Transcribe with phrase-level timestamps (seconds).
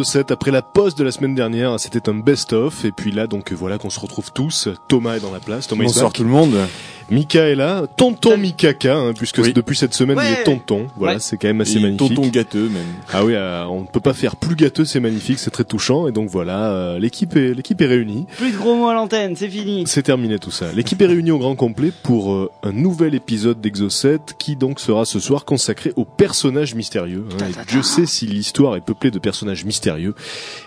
[0.00, 2.92] Bienvenue dans Exo 7 après la pause de la semaine dernière, c'était un best-of et
[2.92, 4.68] puis là donc voilà qu'on se retrouve tous.
[4.88, 6.56] Thomas est dans la place, Thomas Bonsoir tout le monde.
[7.10, 9.52] Mika est là, tonton Mikaka hein, puisque Oui.
[9.52, 10.86] depuis cette semaine il est tonton.
[10.96, 11.20] Voilà, Ouais.
[11.20, 12.14] c'est quand même assez Et magnifique.
[12.14, 12.84] tonton gâteux même.
[13.12, 16.06] Ah oui, euh, on ne peut pas faire plus gâteux, c'est magnifique, c'est très touchant
[16.06, 18.26] et donc voilà, euh, l'équipe est l'équipe est réunie.
[18.36, 19.84] Plus de gros mots à l'antenne, c'est fini.
[19.86, 20.66] C'est terminé tout ça.
[20.72, 24.78] L'équipe est réunie au grand complet pour euh, un nouvel épisode d'Exo 7 qui donc
[24.80, 27.24] sera ce soir consacré aux personnages mystérieux.
[27.40, 27.46] hein.
[27.48, 30.14] Et Dieu sait si l'histoire est peuplée de personnages mystérieux.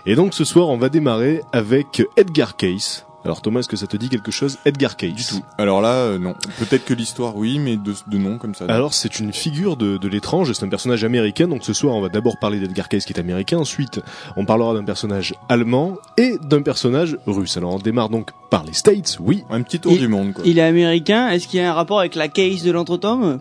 [0.06, 3.06] Et donc ce soir on va démarrer avec Edgar Case.
[3.24, 4.58] Alors Thomas, est-ce que ça te dit quelque chose?
[4.66, 5.42] Edgar Case Du tout.
[5.56, 6.34] Alors là, euh, non.
[6.58, 8.66] Peut-être que l'histoire, oui, mais de, de nom comme ça.
[8.66, 8.74] non.
[8.74, 12.00] Alors c'est une figure de, de l'étrange, c'est un personnage américain, donc ce soir on
[12.02, 14.00] va d'abord parler d'Edgar Cayce qui est américain, ensuite
[14.36, 17.56] on parlera d'un personnage allemand et d'un personnage russe.
[17.56, 20.44] Alors on démarre donc par les States, oui, Un petit tour Il- du monde, quoi.
[20.46, 23.40] Il est américain, est-ce qu'il y a un rapport avec la case de l'entretome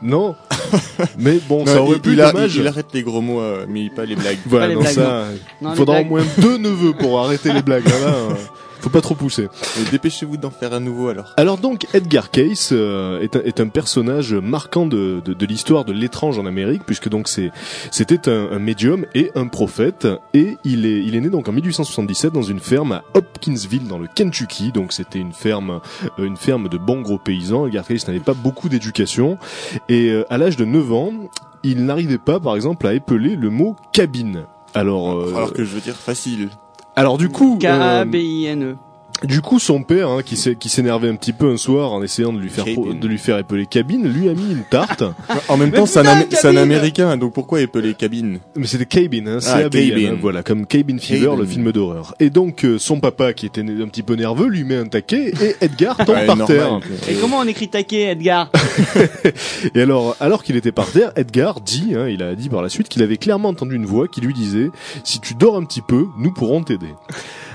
[0.00, 0.34] non,
[1.18, 2.54] mais bon Non, ça aurait il, pu il dommage.
[2.56, 4.38] il- il arrête les gros mots, euh, mais pas les blagues.
[4.46, 5.24] Voilà, Pas les non, blagues, ça,
[5.60, 7.84] Non, il les faudra au moins deux neveux pour arrêter les blagues.
[7.88, 8.34] Là, là, euh,
[8.84, 9.48] faut pas trop pousser.
[9.90, 11.32] Dépêchez-vous d'en faire un nouveau alors.
[11.38, 15.86] Alors donc Edgar Cayce euh, est, un, est un personnage marquant de, de, de l'histoire
[15.86, 17.50] de l'étrange en Amérique puisque donc c'est
[17.90, 21.52] c'était un, un médium et un prophète et il est il est né donc en
[21.52, 25.80] 1877 dans une ferme à Hopkinsville dans le Kentucky donc c'était une ferme
[26.18, 29.38] euh, une ferme de bons gros paysans Edgar Cayce n'avait pas beaucoup d'éducation
[29.88, 31.12] et euh, à l'âge de 9 ans
[31.62, 34.44] il n'arrivait pas par exemple à épeler le mot cabine.
[34.74, 36.50] Alors euh, Alors que je veux dire facile.
[36.96, 38.76] Alors du coup euh, K-A-B-I-N-E.
[39.22, 42.02] Du coup, son père, hein, qui s'est qui s'énervait un petit peu un soir en
[42.02, 45.02] essayant de lui faire pro- de lui faire épeler cabine, lui a mis une tarte.
[45.48, 48.38] En même temps, c'est un, américain, donc pourquoi appeler cabine?
[48.56, 51.36] Mais c'était cabine, hein, c'est Ah, hein, voilà, comme Cabin Fever, Cabin.
[51.36, 52.14] le film d'horreur.
[52.20, 55.32] Et donc euh, son papa, qui était un petit peu nerveux, lui met un taquet
[55.40, 56.80] et Edgar tombe Ouais, par normal, terre.
[57.08, 58.50] Et comment on écrit taquet, Edgar?
[59.74, 62.68] Et alors, alors qu'il était par terre, Edgar dit, hein, il a dit par la
[62.68, 64.70] suite qu'il avait clairement entendu une voix qui lui disait
[65.04, 66.88] "Si tu dors un petit peu, nous pourrons t'aider."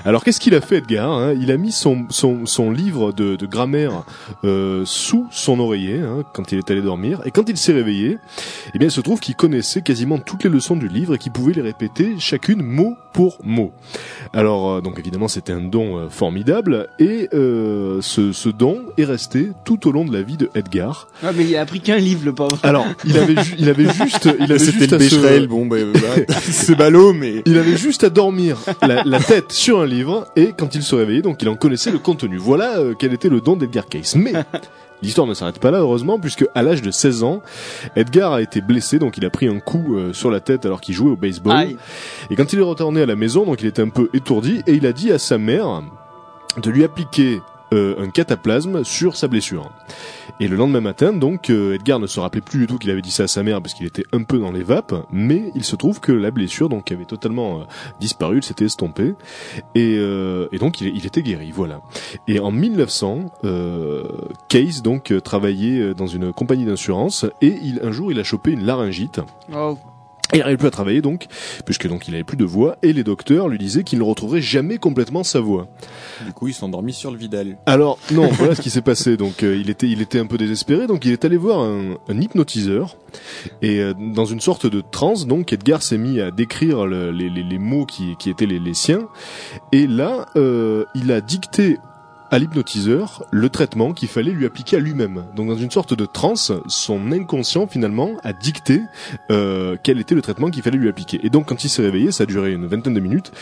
[0.04, 1.34] Alors qu'est-ce qu'il a fait Edgar hein?
[1.38, 4.04] Il a mis son, son, son livre de, de grammaire
[4.44, 8.18] euh, sous son oreiller hein, quand il est allé dormir et quand il s'est réveillé,
[8.74, 11.32] eh bien il se trouve qu'il connaissait quasiment toutes les leçons du livre et qu'il
[11.32, 13.72] pouvait les répéter chacune mot pour mot.
[14.32, 19.04] Alors euh, donc évidemment c'était un don euh, formidable et euh, ce, ce don est
[19.04, 21.08] resté tout au long de la vie de Edgar.
[21.22, 22.58] Ah mais il a appris qu'un livre, le pauvre.
[22.62, 25.76] Alors, il avait, il avait juste, il avait C'était juste le à se- bon, bah,
[25.94, 27.42] bah, c'est ballot, mais...
[27.46, 30.94] il avait juste à dormir la, la tête sur un livre et quand il se
[30.94, 32.38] réveillait, donc il en connaissait le contenu.
[32.38, 34.16] Voilà euh, quel était le don d'Edgar Cayce.
[34.16, 34.32] Mais
[35.02, 37.42] l'histoire ne s'arrête pas là, heureusement, puisque à l'âge de 16 ans,
[37.96, 40.80] Edgar a été blessé, donc il a pris un coup euh, sur la tête alors
[40.80, 41.56] qu'il jouait au baseball.
[41.56, 41.76] Aïe.
[42.30, 44.72] Et quand il est retourné à la maison, donc il était un peu étourdi et
[44.72, 45.82] il a dit à sa mère
[46.62, 47.40] de lui appliquer
[47.72, 49.70] euh, un cataplasme sur sa blessure.
[50.38, 53.02] Et le lendemain matin, donc, euh, Edgar ne se rappelait plus du tout qu'il avait
[53.02, 55.64] dit ça à sa mère parce qu'il était un peu dans les vapes, mais il
[55.64, 57.64] se trouve que la blessure, donc, avait totalement euh,
[58.00, 59.14] disparu, elle s'était estompée,
[59.74, 61.82] et, euh, et donc il, était guéri, voilà.
[62.26, 64.04] Et en 1900, euh,
[64.48, 68.64] Case donc travaillait dans une compagnie d'assurance et il, un jour il a chopé une
[68.64, 69.20] laryngite.
[69.54, 69.76] Oh.
[70.32, 71.26] Et il n'arrivait plus à travailler donc,
[71.64, 74.40] puisque donc il avait plus de voix, et les docteurs lui disaient qu'il ne retrouverait
[74.40, 75.68] jamais complètement sa voix.
[76.24, 77.56] Du coup, il s'est endormi sur le Vidal.
[77.66, 79.16] Alors non, voilà ce qui s'est passé.
[79.16, 81.96] Donc euh, il était, il était un peu désespéré, donc il est allé voir un,
[82.08, 82.96] un hypnotiseur,
[83.62, 87.28] et euh, dans une sorte de transe, donc Edgar s'est mis à décrire le- les,
[87.28, 89.08] les- les mots qui, qui étaient les, les siens,
[89.72, 91.78] et là euh, il a dicté
[92.30, 95.24] à l'hypnotiseur le traitement qu'il fallait lui appliquer à lui-même.
[95.34, 98.82] Donc dans une sorte de transe, son inconscient finalement a dicté
[99.30, 101.20] euh, quel était le traitement qu'il fallait lui appliquer.
[101.22, 103.32] Et donc quand il s'est réveillé, ça a duré une vingtaine de minutes.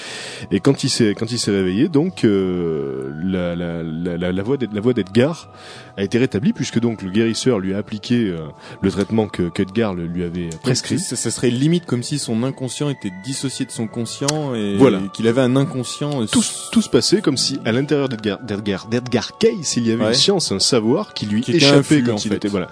[0.51, 4.57] Et quand il s'est quand il s'est réveillé, donc euh, la, la, la, la, voix
[4.57, 5.51] d'Edgar
[5.99, 8.39] a été rétablie puisque donc le guérisseur lui a appliqué euh,
[8.81, 10.99] le traitement que le- lui avait prescrit.
[10.99, 15.01] Ça, ça serait limite comme si son inconscient était dissocié de son conscient et Voilà.
[15.13, 16.23] qu'il avait un inconscient.
[16.23, 19.93] euh, Tout, tout se passait comme si à l'intérieur d'Edgar d'Edgar d'Edgar Cayce il y
[19.93, 20.09] avait Ouais.
[20.11, 22.69] une science, un savoir qui lui Qui échappait quand en il était voilà.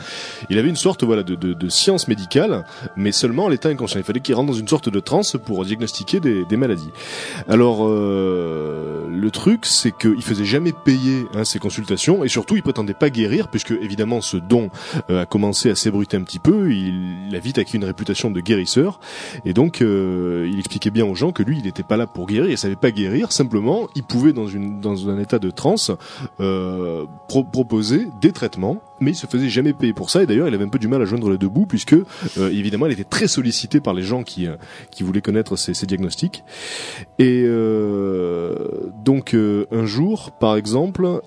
[0.48, 2.64] Il avait une sorte voilà de, de, de science médicale,
[2.96, 3.98] mais seulement à l'état inconscient.
[4.00, 6.90] Il fallait qu'il rentre dans une sorte de transe pour diagnostiquer des, des maladies.
[7.48, 12.62] Alors euh, le truc c'est qu'il faisait jamais payer hein, ses consultations et surtout il
[12.62, 14.70] prétendait pas guérir puisque évidemment ce don
[15.10, 16.72] euh, a commencé à s'ébruiter un petit peu.
[16.72, 19.00] Il, a vite acquis une réputation de guérisseur
[19.44, 22.26] et donc euh, il expliquait bien aux gens que lui il n'était pas là pour
[22.26, 23.32] guérir, il savait pas guérir.
[23.32, 25.90] Simplement il pouvait dans une dans un état de transe
[26.40, 30.22] euh, pro- proposer des traitements, mais il se faisait jamais payer pour ça.
[30.22, 31.96] Et d'ailleurs, il avait un peu du mal à joindre les deux bouts, puisque
[32.36, 34.46] évidemment, il était très sollicité par les gens qui
[34.90, 36.44] qui voulaient connaître ses diagnostics.
[37.18, 37.46] Et
[39.04, 41.20] donc, un jour, par exemple.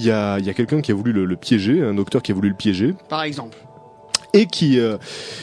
[0.00, 2.22] Il y a, il y a quelqu'un qui a voulu le, le piéger, un docteur
[2.22, 3.58] qui a voulu le piéger, Par exemple.
[4.32, 4.96] et qui euh,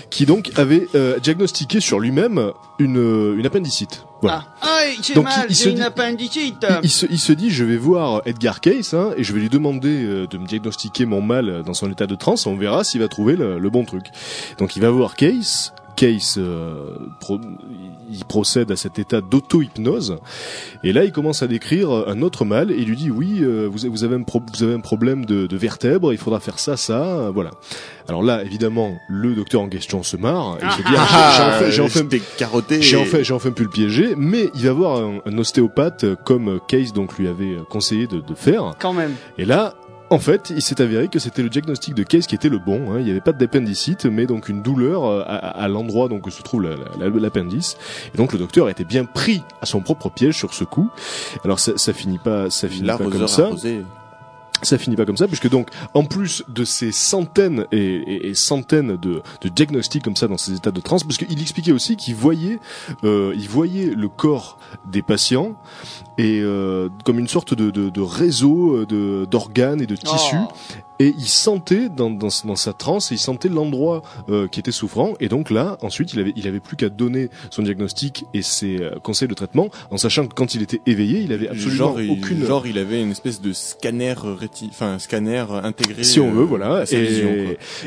[0.10, 4.04] qui donc avait euh, diagnostiqué sur lui-même une euh, une appendicite.
[4.22, 4.46] Voilà.
[4.64, 6.56] Ah, ah Donc, mal, il- il se une dit- appendicite.
[6.68, 9.40] Il, il se, il se dit, je vais voir Edgar Case hein, et je vais
[9.42, 12.48] lui demander euh, de me diagnostiquer mon mal dans son état de transe.
[12.48, 14.06] On verra s'il va trouver le, le bon truc.
[14.58, 15.72] Donc il va voir Case.
[15.98, 17.42] Case, euh, pro-
[18.10, 20.18] il procède à cet état d'auto-hypnose
[20.84, 23.68] et là il commence à décrire un autre mal et il lui dit oui, euh,
[23.70, 26.60] vous, vous avez un pro- vous avez un problème de, de vertèbre, il faudra faire
[26.60, 27.50] ça, ça, euh, voilà.
[28.08, 31.72] Alors là évidemment le docteur en question se marre et il se dit ah, j'ai-
[31.72, 32.02] j'ai enfin- j'ai enfin
[32.82, 36.60] j'ai enfin, j'ai enfin pu le piéger, mais il va voir un, un ostéopathe comme
[36.68, 38.76] Case donc lui avait conseillé de, de faire.
[38.80, 39.14] Quand même.
[39.40, 39.74] Et là,
[40.10, 42.92] en fait, il s'est avéré que c'était le diagnostic de Case qui était le bon.
[42.94, 43.00] hein.
[43.00, 46.26] Il n'y avait pas d'appendicite, mais donc une douleur euh, à, à- à l'endroit donc
[46.28, 47.78] où se trouve la- la- la- l'appendice.
[48.14, 50.90] Et donc le docteur était bien pris à son propre piège sur ce coup.
[51.44, 53.82] Alors ça, ça finit pas, ça finit pas comme ça arrosé.
[54.64, 58.34] Ça finit pas comme ça, puisque donc, en plus de ces centaines et, et- et
[58.34, 61.96] centaines de, de diagnostics comme ça dans ces états de transe, parce qu'il expliquait aussi
[61.96, 62.60] qu'il voyait,
[63.04, 65.56] euh, il voyait le corps des patients
[66.18, 70.52] et euh, comme une sorte de, de, de réseau euh, d'organes et de tissus, Oh.
[71.00, 75.14] Et il sentait dans, dans, dans sa transe, il sentait l'endroit euh, qui était souffrant,
[75.20, 78.82] et donc là, ensuite, il avait, il avait plus qu'à donner son diagnostic et ses
[78.82, 82.02] euh, conseils de traitement, en sachant que quand il était éveillé, il avait absolument genre,
[82.02, 84.68] il, aucune genre, il avait une espèce de scanner réti...
[84.70, 86.04] enfin, un scanner intégré.
[86.04, 86.78] si on euh, veut, voilà.
[86.78, 87.30] à sa Et, vision,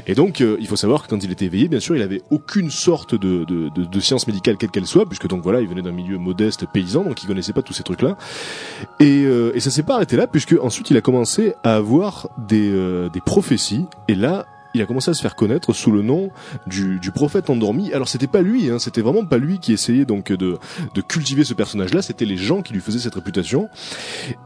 [0.07, 2.23] et donc, euh, il faut savoir que quand il était éveillé, bien sûr, il avait
[2.31, 5.69] aucune sorte de, de, de, de science médicale quelle qu'elle soit, puisque donc voilà, il
[5.69, 8.17] venait d'un milieu modeste paysan, donc il connaissait pas tous ces trucs-là.
[9.01, 12.29] Et, euh, et ça s'est pas arrêté là, puisque ensuite il a commencé à avoir
[12.39, 13.87] des, euh, des prophéties.
[14.09, 16.31] Et là, il a commencé à se faire connaître sous le nom
[16.69, 17.93] du, du prophète endormi.
[17.93, 20.59] Alors c'était pas lui, hein, c'était vraiment pas lui qui essayait donc de,
[20.95, 23.69] de cultiver ce personnage-là, c'était les gens qui lui faisaient cette réputation.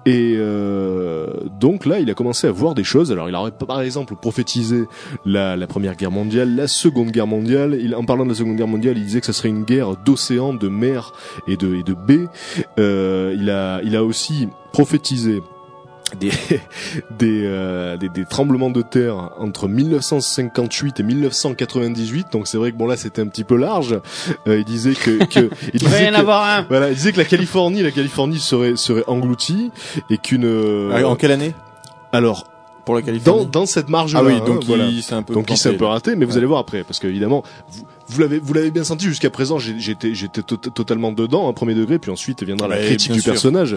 [0.06, 1.26] Et euh,
[1.60, 3.12] donc là, il a commencé à voir des choses.
[3.12, 4.84] Alors il aurait par exemple prophétisé
[5.26, 7.76] la, la Première Guerre mondiale, la Seconde Guerre mondiale.
[7.78, 9.94] Il, en parlant de la Seconde Guerre mondiale, il disait que ça serait une guerre
[10.06, 11.12] d'océans, de mers
[11.46, 12.28] et de, et de baies.
[12.78, 15.42] Euh, il, a, il a aussi prophétisé
[16.18, 16.30] des,
[17.18, 22.26] des, euh, des, des tremblements de terre entre 1958 et 1998.
[22.32, 23.98] Donc c'est vrai que bon là c'était un petit peu large.
[24.46, 26.62] Euh, il disait que, que il disait que- avoir un.
[26.68, 29.70] voilà, il disait que la Californie, la Californie serait serait engloutie
[30.10, 31.54] et qu'une euh, Ah, en quelle année?
[32.12, 32.44] Alors
[32.84, 33.46] Pour la dans Californie?
[33.46, 34.84] dans cette marge là Ah oui, donc voilà.
[34.86, 36.84] il s'est un peu Donc il s'est un peu raté, mais vous allez voir après,
[36.84, 39.58] parce que évidemment, vous, vous l'avez, vous l'avez bien senti jusqu'à présent.
[39.58, 43.12] j'ai- J'étais, j'étais to- totalement dedans, un premier degré, puis ensuite viendra la Ouais, critique
[43.12, 43.32] du sûr.
[43.32, 43.76] personnage.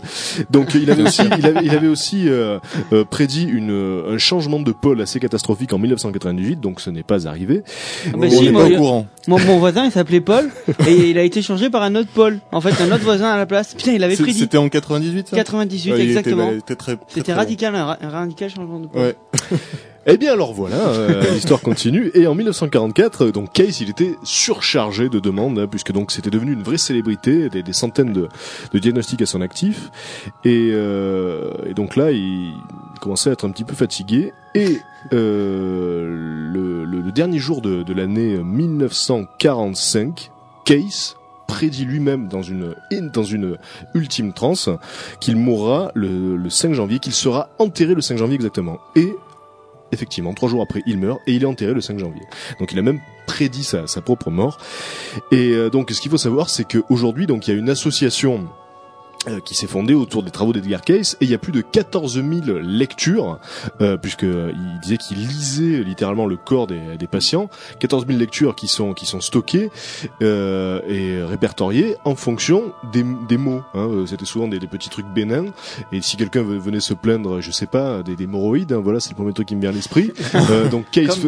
[0.51, 2.59] Donc il avait aussi, il avait, il avait aussi euh,
[2.93, 7.03] euh, prédit une, euh, un changement de pôle assez catastrophique en 1998, donc ce n'est
[7.03, 7.63] pas arrivé.
[8.07, 9.07] Ah bah On si, n'est moi, pas au courant.
[9.27, 10.49] Mon, mon voisin, il s'appelait Paul,
[10.87, 12.39] et il a été changé par un autre Paul.
[12.51, 13.73] En fait, un autre voisin à la place.
[13.75, 14.39] Putain, il avait prédit.
[14.39, 15.35] C'était en 98, ça?
[15.35, 16.51] 98, Ouais, il était- exactement.
[16.77, 17.37] très, C'était très bon.
[17.39, 19.01] radical, un, ra- un radical changement de Paul.
[19.01, 19.15] Ouais.
[20.09, 22.11] Eh bien alors voilà, euh, l'histoire continue.
[22.13, 26.29] Et en 1944, euh, donc Case, il était surchargé de demandes, hein, puisque donc c'était
[26.29, 28.29] devenu une vraie célébrité, des, des centaines de,
[28.73, 29.91] diagnostics à son actif.
[30.45, 32.53] Et, euh, donc là, il
[33.01, 34.31] commençait à être un petit peu fatigué.
[34.55, 34.79] Et
[35.11, 36.05] euh,
[36.53, 40.31] le, dernier jour de, l'année 1945,
[40.63, 42.75] Case prédit lui-même dans une
[43.13, 43.57] dans une
[43.95, 44.69] ultime transe
[45.19, 48.77] qu'il mourra le, le 5 janvier, qu'il sera enterré le 5 janvier exactement.
[49.91, 52.23] Effectivement, trois jours après, il meurt et il est enterré le 5 janvier.
[52.59, 54.57] Donc il a même prédit sa, sa propre mort.
[55.31, 58.47] Et euh, donc ce qu'il faut savoir, c'est qu'aujourd'hui, donc il y a une association
[59.43, 62.15] qui s'est fondée autour des travaux d'Edgar Case et il y a plus de 14
[62.15, 63.39] 000 lectures
[63.81, 68.17] euh, puisque euh, il disait qu'il lisait littéralement le corps des, des patients 14 000
[68.19, 69.69] lectures qui sont qui sont stockées
[70.21, 73.87] euh, et répertoriées en fonction des, des mots hein.
[73.87, 75.45] Euh, c'était souvent des, des petits trucs bénins
[75.91, 78.99] et si quelqu'un ve- venait se plaindre je sais pas des, des hémorroïdes hein, voilà
[78.99, 80.11] c'est le premier truc qui me vient à l'esprit
[80.51, 81.19] euh, donc Case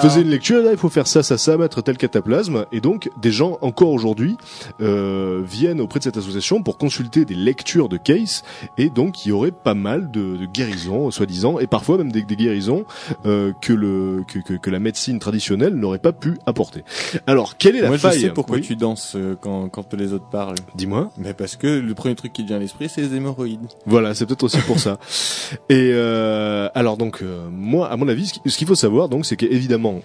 [0.00, 2.66] faisait une lecture, là, il faut faire ça, ça, ça, mettre tel cataplasme.
[2.72, 4.36] Et donc, des gens, encore aujourd'hui,
[4.80, 8.42] euh, viennent auprès de cette association pour consulter des lectures de case.
[8.78, 12.22] Et donc, il y aurait pas mal de, de guérisons, soi-disant, et parfois même des,
[12.22, 12.84] des guérisons
[13.26, 16.84] euh, que, le, que, que, que la médecine traditionnelle n'aurait pas pu apporter.
[17.26, 18.62] Alors, quelle est la Moi, je faille sais pourquoi Oui.
[18.62, 20.56] tu danses euh, quand, quand les autres parlent.
[20.74, 21.10] Dis-moi.
[21.18, 23.66] Mais parce que le premier truc qui vient à l'esprit, c'est les hémorroïdes.
[23.86, 24.98] Voilà, c'est peut-être aussi pour ça.
[25.68, 29.36] Et euh, alors donc euh, moi, à mon avis, ce qu'il faut savoir donc, c'est
[29.36, 30.00] qu'évidemment,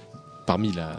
[0.48, 0.96] parmi la,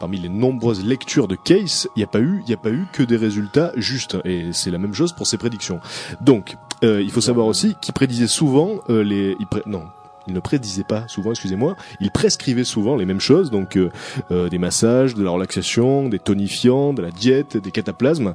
[0.00, 2.70] parmi les nombreuses lectures de Case, il n'y a pas eu, il y a pas
[2.70, 4.16] eu que des résultats justes.
[4.24, 5.80] Et c'est la même chose pour ses prédictions.
[6.20, 9.36] Donc, euh, il faut savoir aussi qu'il prédisait souvent euh, les,
[9.66, 9.84] non.
[10.26, 11.76] Il ne prédisait pas souvent, excusez-moi.
[12.00, 13.90] Il prescrivait souvent les mêmes choses, donc euh,
[14.30, 18.34] euh, des massages, de la relaxation, des tonifiants, de la diète, des cataplasmes.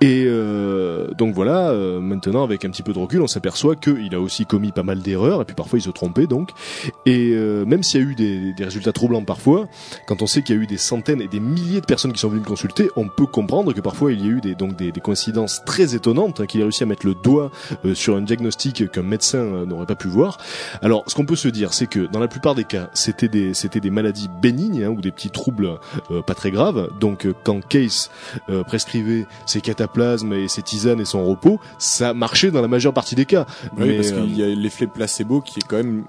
[0.00, 4.14] Et euh, donc voilà, euh, maintenant avec un petit peu de recul, on s'aperçoit qu'il
[4.14, 6.50] a aussi commis pas mal d'erreurs, et puis parfois il se trompait donc.
[7.06, 9.68] Et euh, même s'il y a eu des, des résultats troublants parfois,
[10.06, 12.20] quand on sait qu'il y a eu des centaines et des milliers de personnes qui
[12.20, 14.76] sont venues le consulter, on peut comprendre que parfois il y a eu des, donc
[14.76, 17.50] des, coïncidences très étonnantes, hein, qu'il ait réussi à mettre le doigt
[17.84, 20.38] euh, sur un diagnostic qu'un médecin n'aurait pas pu voir.
[20.82, 23.80] Alors, qu'on peut se dire, c'est que dans la plupart des cas, c'était des, c'était
[23.80, 25.80] des maladies bénignes hein, ou des petits troubles
[26.12, 26.90] euh, pas très graves.
[27.00, 28.08] Donc, euh, quand Case
[28.48, 32.94] euh, prescrivait ses cataplasmes et ses tisanes et son repos, ça marchait dans la majeure
[32.94, 33.46] partie des cas.
[33.76, 36.04] Oui, Mais, parce qu'il y a l'effet placebo qui est quand même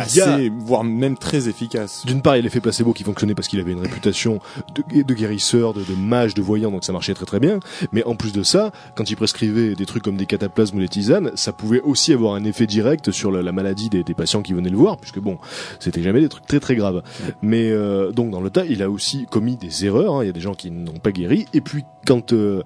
[0.00, 2.04] A- assez, voire même très efficace.
[2.06, 4.40] D'une part, il y a l'effet placebo qui fonctionnait parce qu'il avait une réputation
[4.74, 7.60] de, de guérisseur, de, de mage, de voyant, donc ça marchait très très bien.
[7.92, 10.88] Mais en plus de ça, quand il prescrivait des trucs comme des cataplasmes ou des
[10.88, 14.42] tisanes, ça pouvait aussi avoir un effet direct sur la, la maladie des, des patients
[14.42, 15.38] qui venaient le voir, puisque bon,
[15.78, 17.02] c'était jamais des trucs très très graves.
[17.42, 20.16] Mais euh, donc dans le tas, il a aussi commis des erreurs.
[20.16, 20.24] hein.
[20.24, 21.46] Il y a des gens qui n'ont pas guéri.
[21.54, 22.62] Et puis quand euh,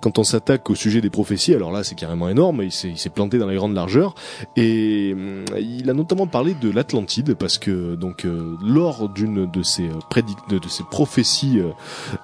[0.00, 2.62] quand on s'attaque au sujet des prophéties, alors là c'est carrément énorme.
[2.62, 4.14] Il s'est il s'est planté dans les grandes largeurs.
[4.56, 9.62] Et hum, il a notamment parlé de l'Atlantide parce que donc euh, lors d'une de
[9.62, 11.60] ses euh, prédic- de, de ses prophéties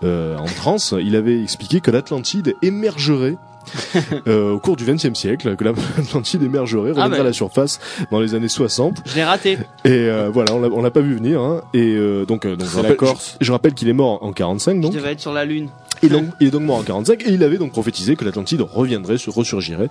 [0.04, 3.36] euh, en transe, il avait expliqué que l'Atlantide émergerait
[4.28, 7.24] euh, au cours du XXe siècle, que l'Atlantide émergerait, reviendrait bah.
[7.24, 7.80] à la surface
[8.12, 8.98] dans les années 60.
[9.04, 9.58] Je l'ai raté.
[9.84, 11.40] Et euh, voilà, on l'a- pas vu venir.
[11.40, 11.62] Hein.
[11.74, 13.36] Et euh, donc, euh, donc je, rappelle, Corse.
[13.40, 14.92] je, je rappelle qu'il est mort en 45, Je donc.
[14.94, 15.68] devais être sur la lune.
[16.02, 18.60] Et donc, il est donc mort en 45 et il avait donc prophétisé que l'Atlantide
[18.60, 19.88] reviendrait, se ressurgirait.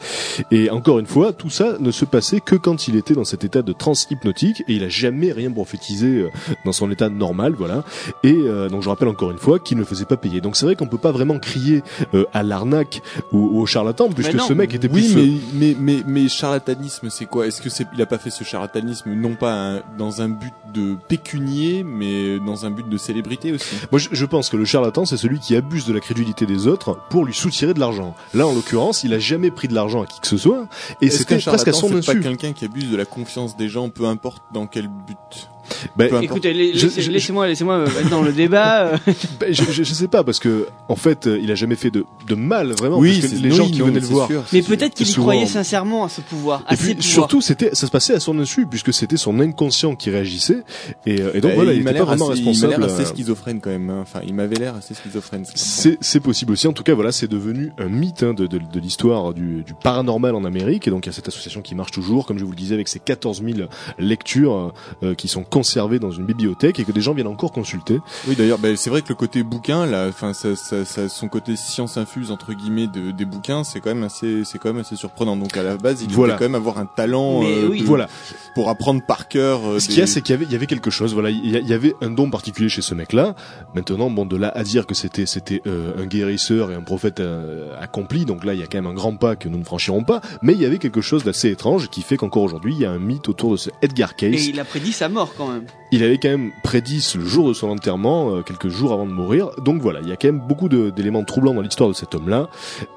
[0.52, 3.44] Et encore une fois, tout ça ne se passait que quand il était dans cet
[3.44, 6.30] état de transe hypnotique et il a jamais rien prophétisé euh,
[6.66, 7.84] dans son état normal, voilà.
[8.24, 10.42] Et euh, donc je rappelle encore une fois qu'il ne faisait pas payer.
[10.42, 11.82] Donc c'est vrai qu'on peut pas vraiment crier
[12.14, 14.46] euh, à l'arnaque ou, ou au charlatan puisque non.
[14.46, 17.48] ce mec était Oui, plus mais, mais, mais, mais charlatanisme, c'est quoi?
[17.48, 20.54] Est-ce que c'est, il a pas fait ce charlatanisme non pas un- dans un but
[20.74, 23.76] de pécunier, mais dans un but de célébrité aussi?
[23.92, 26.68] Moi, je, je pense que le charlatan, c'est celui qui abuse de la crédulité des
[26.68, 28.16] autres pour lui soutirer de l'argent.
[28.34, 30.68] Là, en l'occurrence, il a jamais pris de l'argent à qui que ce soit,
[31.02, 32.22] et c'était presque à son c'est pas insu.
[32.22, 35.50] quelqu'un qui abuse de la confiance des gens, peu importe dans quel but?
[35.96, 36.24] Ben, importe.
[36.24, 38.88] Écoutez, laissez- laissez-moi, laissez-moi me mettre dans le débat.
[38.88, 38.98] euh.
[39.40, 41.92] ben, je, je, je sais pas parce que en fait, euh, il a jamais fait
[41.92, 42.98] de, de mal vraiment.
[43.00, 44.28] Oui, parce que les gens qui non, venaient le voir.
[44.28, 47.74] sûr, Mais peut-être qu'il y croyait sincèrement à ce pouvoir, à Et puis surtout, c'était,
[47.74, 50.64] ça se passait à son insu puisque c'était son inconscient qui réagissait,
[51.06, 52.52] et, euh, et donc Euh, voilà, il, m'a était pas l'air vraiment assez- Il m'a
[52.52, 52.82] responsable.
[52.84, 53.90] l'air assez euh, schizophrène quand même.
[53.90, 54.00] hein.
[54.02, 55.44] Enfin, il m'avait l'air assez schizophrène.
[55.56, 56.68] C'est, c'est possible aussi.
[56.68, 59.74] En tout cas, voilà, c'est devenu un mythe hein, de, de, de l'histoire du, du
[59.74, 60.88] paranormal en Amérique.
[60.88, 62.74] Et donc, il y a cette association qui marche toujours, comme je vous le disais,
[62.76, 63.68] avec ses 14 000
[64.00, 68.02] lectures euh, qui sont conservées dans une bibliothèque et que des gens viennent encore consulter.
[68.28, 71.30] Oui, d'ailleurs, bah, c'est vrai que le côté bouquin, là, enfin, ça, ça, ça- son
[71.30, 74.82] côté science infuse entre guillemets de, des bouquins, c'est quand même assez, c'est quand même
[74.82, 75.38] assez surprenant.
[75.38, 76.34] Donc à la base, il Voilà.
[76.34, 77.80] devait quand même avoir un talent Mais euh, oui.
[77.80, 78.08] de- Voilà.
[78.54, 79.62] pour apprendre par cœur.
[79.66, 81.14] euh, Ce des- qu'il y a, c'est qu'il y avait, il y avait quelque chose.
[81.14, 83.34] Voilà, il y, a- il y avait un don particulier chez ce mec-là.
[83.76, 87.22] Maintenant, bon, de là à dire que c'était, c'était euh, un guérisseur et un prophète
[87.22, 88.26] euh, accompli.
[88.26, 90.20] Donc là, il y a quand même un grand pas que nous ne franchirons pas.
[90.42, 92.92] Mais il y avait quelque chose d'assez étrange qui fait qu'encore aujourd'hui, il y a
[92.92, 94.34] un mythe autour de ce Edgar Case.
[94.34, 95.45] Et il a prédit sa mort quand
[95.92, 99.12] Il avait quand même prédit le jour de son enterrement, euh, quelques jours avant de
[99.12, 99.50] mourir.
[99.64, 102.50] Donc voilà, il y a quand même beaucoup d'éléments troublants dans l'histoire de cet homme-là.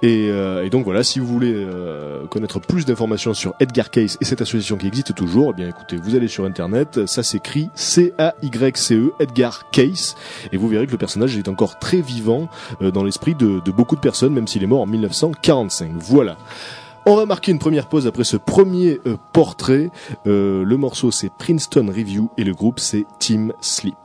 [0.03, 4.17] Et, euh, et donc voilà, si vous voulez euh, connaître plus d'informations sur Edgar Case
[4.21, 7.71] et cette association qui existe toujours, eh bien écoutez, vous allez sur internet, ça s'écrit
[7.75, 10.17] C-A-Y-C-E, E, Edgar Case,
[10.53, 12.49] et vous verrez que le personnage est encore très vivant
[12.83, 15.93] euh, dans l'esprit de, de beaucoup de personnes, même s'il est mort en 1945.
[15.99, 16.37] Voilà.
[17.11, 19.89] On va marquer une première pause après ce premier euh, portrait.
[20.27, 23.97] Euh, le morceau c'est Princeton Review et le groupe c'est Team Sleep.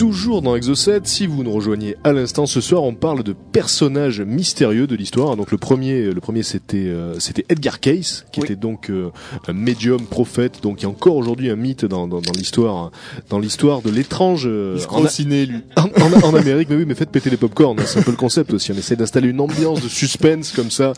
[0.00, 4.22] Toujours dans Exocet, si vous nous rejoignez à l'instant, ce soir on parle de personnages
[4.22, 5.36] mystérieux de l'histoire.
[5.36, 8.46] Donc le premier, le premier c'était euh, c'était Edgar Case, qui Oui.
[8.46, 9.10] était donc euh,
[9.46, 12.92] un médium prophète, donc il y a encore aujourd'hui un mythe dans, dans, dans l'histoire,
[13.28, 15.58] dans l'histoire de l'étrange euh, en, ciné, lui.
[15.76, 16.68] en, en- en Amérique.
[16.70, 18.72] Mais oui, mais faites péter les popcorn, hein, c'est un peu le concept aussi.
[18.72, 20.94] On essaie d'installer une ambiance de suspense comme ça,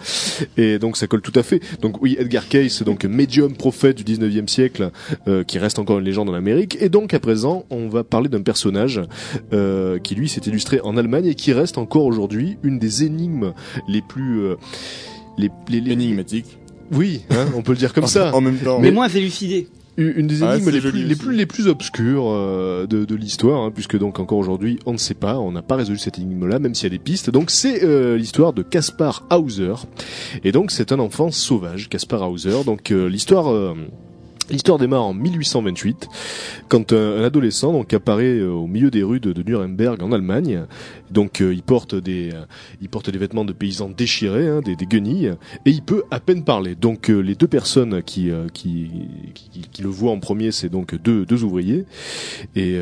[0.57, 1.61] et donc ça colle tout à fait.
[1.81, 4.93] Donc oui, Edgar Case, donc médium prophète du 19e siècle,
[5.27, 6.77] euh, qui reste encore une légende en Amérique.
[6.81, 8.92] Et donc à présent, on va parler d'un personnage
[9.53, 13.53] euh, qui lui s'est illustré en Allemagne et qui reste encore aujourd'hui une des énigmes
[13.89, 14.57] les plus euh,
[15.39, 16.59] les, les, les- Énigmatique.
[16.93, 18.35] oui, hein, on peut le dire comme ça.
[18.35, 18.79] En même temps.
[18.81, 19.69] Mais moins élucidé.
[19.99, 23.61] Une des Ah, énigmes les, plus, les plus les plus obscures euh, de, de l'histoire,
[23.63, 26.59] hein, puisque donc encore aujourd'hui on ne sait pas, on n'a pas résolu cette énigme-là,
[26.61, 27.29] même s'il y a des pistes.
[27.29, 29.75] Donc c'est euh, l'histoire de Caspar Hauser,
[30.45, 32.65] et donc c'est un enfant sauvage, Caspar Hauser.
[32.65, 33.75] Donc euh, l'histoire euh,
[34.51, 36.09] L'histoire démarre en 1828,
[36.69, 40.65] quand un, adolescent donc apparaît euh, au milieu des rues de, Nuremberg en Allemagne.
[41.11, 42.45] Donc euh, il porte des euh,
[42.81, 45.33] il porte des vêtements de paysans déchirés, hein, des, guenilles,
[45.65, 46.75] et il peut à peine parler.
[46.75, 48.91] Donc les deux personnes qui, qui,
[49.71, 51.85] qui le voient en premier, c'est donc deux deux ouvriers.
[52.57, 52.77] Et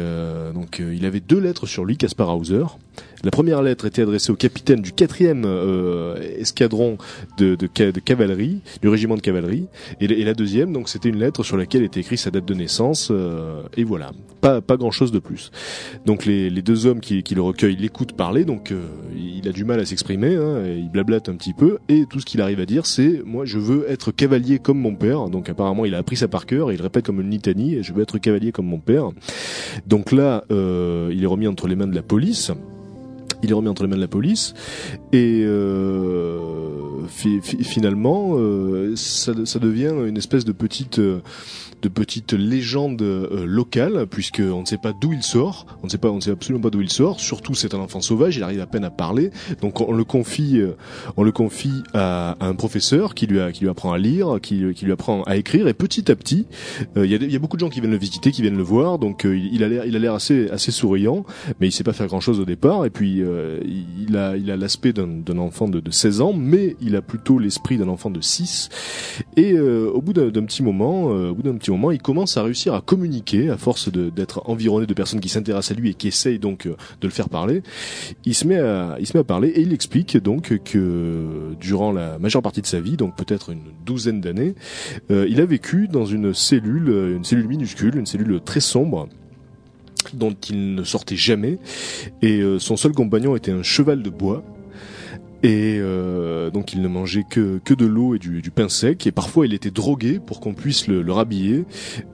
[0.55, 2.65] donc il avait deux lettres sur lui, Caspar Hauser.
[3.23, 6.97] La première lettre était adressée au capitaine du 4e euh, escadron
[7.37, 9.67] de, de, de cavalerie, du régiment de cavalerie,
[10.01, 13.09] et, la- deuxième, donc c'était une lettre sur laquelle était écrit sa date de naissance,
[13.11, 15.51] euh, et voilà, pas pas grand chose de plus.
[16.07, 18.81] Donc les, les deux hommes qui, qui le recueillent l'écoutent parler, donc euh,
[19.15, 22.25] il a du mal à s'exprimer, hein, il blablate un petit peu, et tout ce
[22.25, 25.29] qu'il arrive à dire, c'est moi je veux être cavalier comme mon père.
[25.29, 27.93] Donc apparemment il a appris ça par cœur, et il répète comme une litanie, je
[27.93, 29.11] veux être cavalier comme mon père.
[29.87, 32.51] Donc là, euh, il est remis entre les mains de la police.
[33.43, 34.55] Il est remis entre les mains de la police.
[35.13, 36.39] Et euh,
[37.09, 41.21] fi- fi- finalement euh, ça, devient une espèce de petite euh,
[41.83, 45.91] de petite légende euh, locale puisque on ne sait pas d'où il sort, on ne
[45.91, 47.21] sait pas on ne sait absolument pas d'où il sort.
[47.21, 50.61] Surtout c'est un enfant sauvage, il arrive à peine à parler, donc on le confie
[50.61, 50.73] euh,
[51.17, 54.65] on le confie à, un professeur qui lui a, qui lui apprend à lire, qui,
[54.75, 55.69] qui lui apprend à écrire.
[55.69, 56.47] Et petit à petit
[56.97, 58.99] euh, il y, a, beaucoup de gens qui viennent le visiter, qui viennent le voir,
[58.99, 61.25] donc euh, il a l'air il a l'air assez assez souriant
[61.59, 62.85] mais il sait pas faire grand chose au départ.
[62.85, 66.77] Et puis euh, il a il a l'aspect d'un enfant de, de 16 ans mais
[66.81, 68.69] il a plutôt l'esprit d'un enfant de 6
[69.37, 72.43] et euh, au bout d'un petit moment euh, au bout d'un petit il commence à
[72.43, 76.09] réussir à communiquer à force d'être environné de personnes qui s'intéressent à lui et qui
[76.09, 77.63] essayent donc euh, de le faire parler.
[78.25, 82.67] Il se met à parler et il explique donc que durant la majeure partie de
[82.67, 84.55] sa vie donc peut-être une douzaine d'années
[85.11, 89.09] euh, il a vécu dans une cellule euh, une cellule minuscule une cellule très sombre
[90.15, 91.59] dont il ne sortait jamais.
[92.23, 94.43] Et son seul compagnon était un cheval de bois
[95.43, 99.07] et euh, donc il ne mangeait que, que de l'eau et du, du pain sec
[99.07, 101.65] et parfois il était drogué pour qu'on puisse le, le rhabiller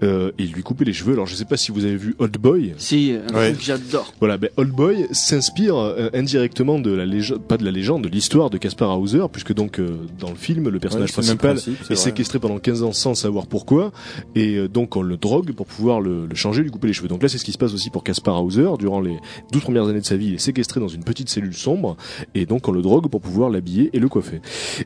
[0.02, 2.36] euh, et lui couper les cheveux alors je sais pas si vous avez vu Old
[2.38, 3.48] Boy Si, un Ouais.
[3.48, 4.12] truc que j'adore.
[4.20, 8.08] voilà, ben Old Boy s'inspire euh, indirectement de la légende, pas de la légende, de
[8.08, 11.80] l'histoire de Caspar Hauser, puisque donc euh, dans le film, le personnage Ouais, principal principe,
[11.82, 11.96] est vrai.
[11.96, 13.92] séquestré pendant 15 ans sans savoir pourquoi,
[14.34, 17.08] et euh, donc on le drogue pour pouvoir le, le changer, lui couper les cheveux.
[17.08, 18.68] Donc là, c'est ce qui se passe aussi pour Caspar Hauser.
[18.78, 19.16] Durant les
[19.52, 21.96] 12 premières années de sa vie, il est séquestré dans une petite cellule sombre,
[22.34, 24.40] et donc on le drogue pour pouvoir l'habiller et le coiffer.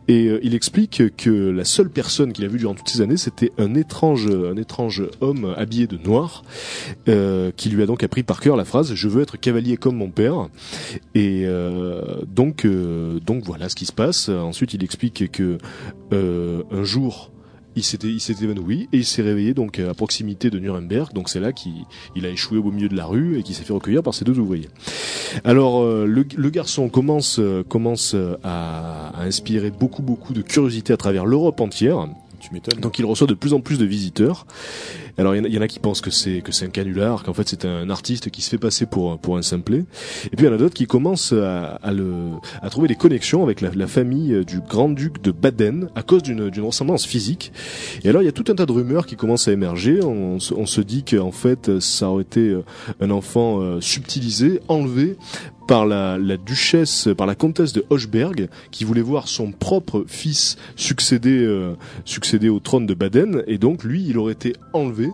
[0.08, 3.16] Et euh, il explique que la seule personne qu'il a vue durant toutes ces années,
[3.16, 6.42] c'était un étrange, un étrange homme habillé de noir,
[7.08, 9.96] euh, qui lui a donc appris par cœur la phrase "Je veux être cavalier comme
[9.96, 10.48] mon père".
[11.14, 14.28] Et euh, donc, donc voilà ce qui se passe.
[14.28, 15.58] Ensuite, il explique que
[16.12, 17.30] un jour.
[17.76, 21.12] Il s'était, il s'est évanoui et il s'est réveillé donc à proximité de Nuremberg.
[21.12, 21.84] Donc c'est là qu'il
[22.16, 24.24] il a échoué au milieu de la rue et qu'il s'est fait recueillir par ses
[24.24, 24.68] deux ouvriers.
[25.44, 30.42] Alors euh, le, le garçon commence euh, commence euh, à, à inspirer beaucoup beaucoup de
[30.42, 32.08] curiosité à travers l'Europe entière.
[32.80, 34.46] Donc il reçoit de plus en plus de visiteurs.
[35.18, 37.34] Alors il y y en a qui pensent que c'est que c'est un canular, qu'en
[37.34, 39.84] fait c'est un artiste qui se fait passer pour pour un simplet.
[40.32, 42.12] Et puis il y en a d'autres qui commencent à, à le
[42.62, 46.48] à trouver des connexions avec la, famille du grand duc de Baden à cause d'une
[46.50, 47.52] d'une ressemblance physique.
[48.04, 50.02] Et alors il y a tout un tas de rumeurs qui commencent à émerger.
[50.02, 52.56] On, se- on se dit qu'en fait ça aurait été
[53.00, 55.16] un enfant euh, subtilisé, enlevé
[55.70, 60.56] par la, la duchesse, par la comtesse de Hochberg, qui voulait voir son propre fils
[60.74, 65.10] succéder, euh, succéder au trône de Baden, et donc lui, il aurait été enlevé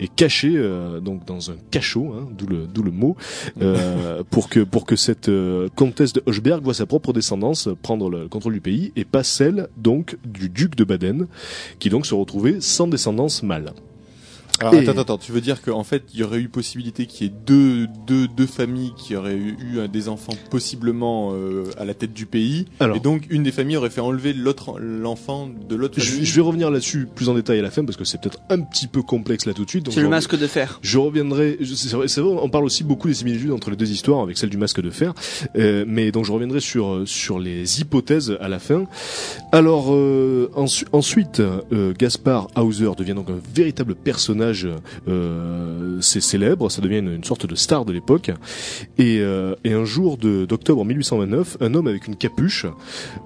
[0.00, 3.16] et caché euh, donc dans un cachot, hein, d'où le d'où le mot,
[3.60, 8.08] euh, pour que pour que cette euh, comtesse de Hochberg voit sa propre descendance prendre
[8.08, 11.26] le contrôle du pays et pas celle donc du duc de Baden,
[11.80, 13.74] qui donc se retrouvait sans descendance mâle.
[14.60, 17.26] Alors, Et- attends, attends, tu veux dire qu'en fait, il y aurait eu possibilité qu'il
[17.26, 19.56] y ait deux, deux, deux familles qui auraient eu,
[19.92, 22.96] des enfants possiblement euh, à la tête du pays, Alors.
[22.96, 26.24] et donc une des familles aurait fait enlever l'autre, l'enfant de l'autre Je, famille.
[26.26, 28.60] je vais revenir là-dessus plus en détail à la fin parce que c'est peut-être un
[28.60, 29.84] petit peu complexe là tout de suite.
[29.84, 30.78] donc C'est le masque de fer.
[30.82, 31.56] Je reviendrai.
[31.60, 34.20] je- C'est vrai, c'est vrai, on parle aussi beaucoup des similitudes entre les deux histoires
[34.20, 35.14] avec celle du masque de fer,
[35.56, 38.86] euh, mais donc je reviendrai sur sur les hypothèses à la fin.
[39.52, 44.47] Alors euh, ensu- ensuite, euh, Gaspard Hauser devient donc un véritable personnage,
[45.08, 48.30] euh, c'est célèbre, ça devient une, une sorte de star de l'époque.
[48.98, 52.66] Et, euh, et un jour d'octobre 1829, un homme avec une capuche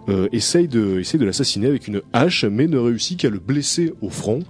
[0.09, 3.93] euh, essaye de essaye de l'assassiner avec une hache, mais ne réussit qu'à le blesser
[4.01, 4.41] au front.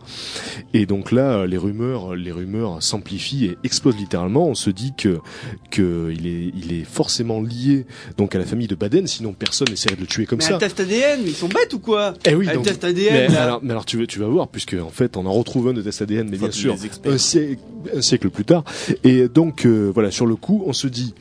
[0.74, 4.46] Et donc là, les rumeurs, les rumeurs s'amplifient et explosent littéralement.
[4.48, 5.18] On se dit que
[5.70, 7.86] que il est il est forcément lié
[8.18, 10.56] donc à la famille de Baden, sinon personne n'essaierait de le tuer comme Mais ça.
[10.56, 12.14] un test ADN, mais ils sont bêtes ou quoi?
[12.24, 13.42] Eh oui, donc- test mais, ADN, là.
[13.44, 15.72] alors, mais alors tu veux, tu vas voir, puisque en fait on en retrouve un
[15.72, 17.12] de test ADN, mais bien appeler sûr les experts.
[17.12, 17.60] un siècle,
[17.94, 18.64] un siècle plus tard.
[19.04, 21.14] Et donc euh, voilà, sur le coup, on se dit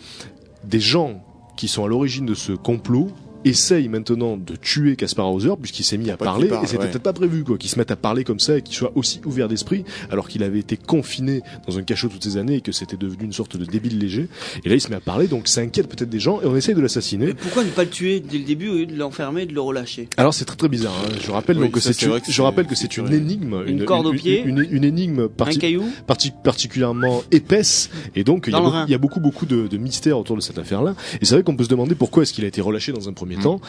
[0.63, 1.23] des gens
[1.58, 3.10] qui sont à l'origine de ce complot
[3.45, 6.89] essaye maintenant de tuer Caspar Hauser puisqu'il s'est mis à parler et c'était ouais.
[6.89, 9.21] peut-être pas prévu quoi, qu'il se mette à parler comme ça et qu'il soit aussi
[9.25, 12.71] ouvert d'esprit alors qu'il avait été confiné dans un cachot toutes ces années et que
[12.71, 14.27] c'était devenu une sorte de débile léger.
[14.63, 16.56] Et là il se met à parler donc ça inquiète peut-être des gens et on
[16.56, 17.27] essaye de l'assassiner.
[17.27, 19.54] Mais pourquoi ne pas le tuer dès le début au lieu de l'enfermer et de
[19.54, 20.08] le relâcher?
[20.17, 20.93] Alors c'est très très bizarre.
[21.06, 21.12] hein.
[21.23, 24.06] Je rappelle Oui, donc que ça, c'est je rappelle que c'est une énigme, Une corde
[24.08, 25.84] au pied, une, une énigme Un parti- caillou?
[26.08, 30.36] parti- particulièrement épaisse et donc il y, a beaucoup, beaucoup beaucoup de, de mystères autour
[30.36, 32.60] de cette affaire-là et c'est vrai qu'on peut se demander pourquoi est-ce qu'il a été
[32.62, 33.44] relâché dans un premier Mm.
[33.44, 33.62] temps.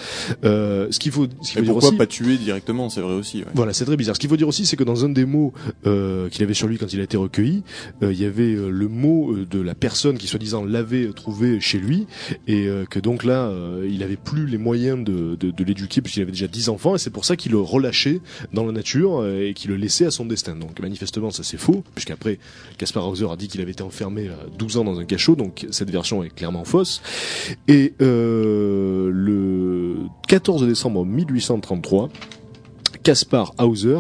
[0.45, 3.39] Euh, ce qu'il faut, ce faut dire pourquoi aussi, pas tuer directement, c'est vrai aussi.
[3.39, 3.47] ouais.
[3.55, 4.17] voilà, c'est très bizarre.
[4.17, 5.53] Ce qu'il faut dire aussi, c'est que dans un des mots
[5.87, 7.63] euh, qu'il avait sur lui quand il a été recueilli,
[8.03, 11.79] euh, il y avait euh, le mot de la personne qui soi-disant l'avait trouvé chez
[11.79, 12.07] lui,
[12.47, 16.01] et euh, que donc là, euh, il avait plus les moyens de, de, de l'éduquer
[16.01, 18.21] puisqu'il avait déjà 10 enfants, et c'est pour ça qu'il le relâchait
[18.53, 20.55] dans la nature euh, et qu'il le laissait à son destin.
[20.57, 22.39] Donc manifestement, ça c'est faux, puisqu'après,
[22.79, 25.67] Caspar Hauser a dit qu'il avait été enfermé à 12 ans dans un cachot, donc
[25.71, 27.03] cette version est clairement fausse.
[27.69, 29.52] Et euh, le
[30.29, 32.09] 14 décembre 1833,
[33.03, 33.99] Caspar Hauser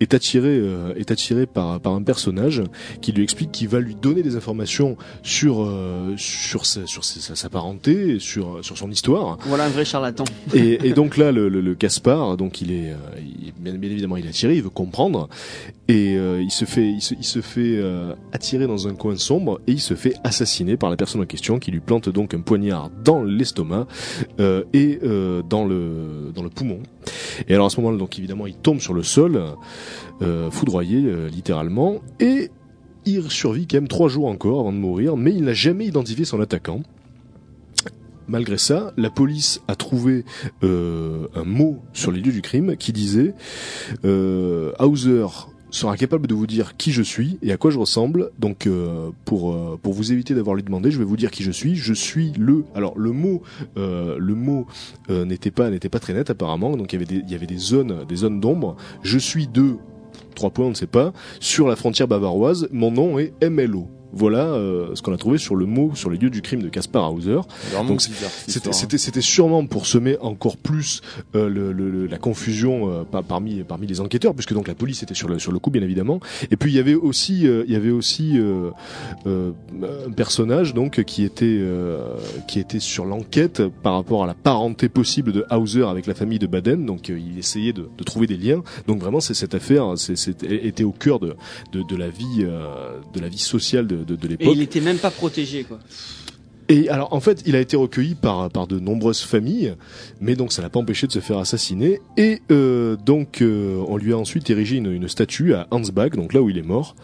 [0.00, 2.62] est attiré euh, est attiré par par un personnage
[3.00, 7.34] qui lui explique qu'il va lui donner des informations sur euh, sur sa, sur sa,
[7.34, 9.38] sa parenté, sur sur son histoire.
[9.46, 10.24] Voilà un vrai charlatan.
[10.54, 13.90] Et, et donc là, le, le, le Caspar, donc il est, euh, il- bien, bien
[13.90, 15.28] évidemment, il est attiré, il veut comprendre,
[15.88, 19.16] et euh, il se fait, il se, il se fait euh, attirer dans un coin
[19.16, 22.34] sombre et il se fait assassiner par la personne en question qui lui plante donc
[22.34, 23.86] un poignard dans l'estomac
[24.40, 26.80] euh, et euh, dans le dans le poumon.
[27.48, 29.42] Et alors à ce moment-là, donc évidemment, il tombe sur le sol,
[30.22, 32.50] euh, foudroyé euh, littéralement, et
[33.04, 36.24] il survit quand même trois jours encore avant de mourir, mais il n'a jamais identifié
[36.24, 36.82] son attaquant.
[38.28, 40.24] Malgré ça, la police a trouvé
[40.62, 43.34] euh, un mot sur les lieux du crime qui disait
[44.04, 45.26] Hauser
[45.72, 48.30] sera capable de vous dire qui je suis et à quoi je ressemble.
[48.38, 51.42] Donc euh, pour euh, pour vous éviter d'avoir lui demander, je vais vous dire qui
[51.42, 51.74] je suis.
[51.74, 52.64] Je suis le.
[52.74, 53.42] Alors le mot
[53.76, 54.66] euh, le mot
[55.08, 56.76] n'était pas n'était pas très net apparemment.
[56.76, 58.76] Donc il y avait des il y avait des zones des zones d'ombre.
[59.02, 59.76] Je suis de
[60.34, 62.68] trois points on ne sait pas sur la frontière bavaroise.
[62.70, 63.88] Mon nom est MLO.
[64.12, 66.68] Voilà euh, ce qu'on a trouvé sur le mot sur les lieux du crime de
[66.68, 67.38] Caspar Hauser.
[67.88, 68.00] Donc,
[68.46, 68.72] C'était, hein.
[68.72, 71.00] c'était, c'était sûrement pour semer encore plus
[71.34, 74.74] euh, le, le- le- la confusion euh, par- parmi parmi les enquêteurs, puisque donc la
[74.74, 76.20] police était sur le sur le coup bien évidemment.
[76.50, 78.70] Et puis il y avait aussi euh, il y avait aussi euh,
[79.26, 79.52] euh,
[80.08, 82.16] un personnage donc qui était euh,
[82.48, 86.38] qui était sur l'enquête par rapport à la parenté possible de Hauser avec la famille
[86.38, 86.84] de Baden.
[86.86, 88.62] Donc il essayait de, de trouver des liens.
[88.86, 91.34] Donc vraiment c'est cette affaire c'est- était au cœur de
[91.72, 94.52] de, de la vie euh, de la vie sociale de, de, de Et l'époque.
[94.54, 95.78] il était même pas protégé quoi.
[96.68, 99.74] Et alors en fait, il a été recueilli par par de nombreuses familles,
[100.20, 102.00] mais donc ça l'a pas empêché de se faire assassiner.
[102.16, 106.32] Et euh, donc euh, on lui a ensuite érigé une, une statue à Ansbach, donc
[106.32, 106.94] là où il est mort.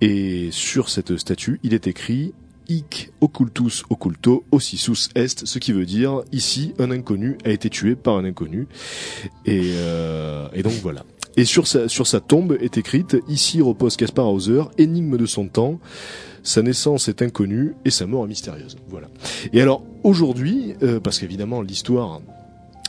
[0.00, 2.32] Et sur cette statue, il est écrit
[2.68, 7.94] Hic occultus occulto ossisus est, ce qui veut dire ici un inconnu a été tué
[7.94, 8.66] par un inconnu.
[9.44, 11.04] Et, euh, et donc voilà.
[11.36, 15.48] Et sur sa, sur sa tombe est écrite Ici repose Caspar Hauser, énigme de son
[15.48, 15.78] temps.
[16.42, 18.76] Sa naissance est inconnue et sa mort est mystérieuse.
[18.88, 19.08] Voilà.
[19.52, 22.20] Et alors aujourd'hui, euh, parce qu'évidemment l'histoire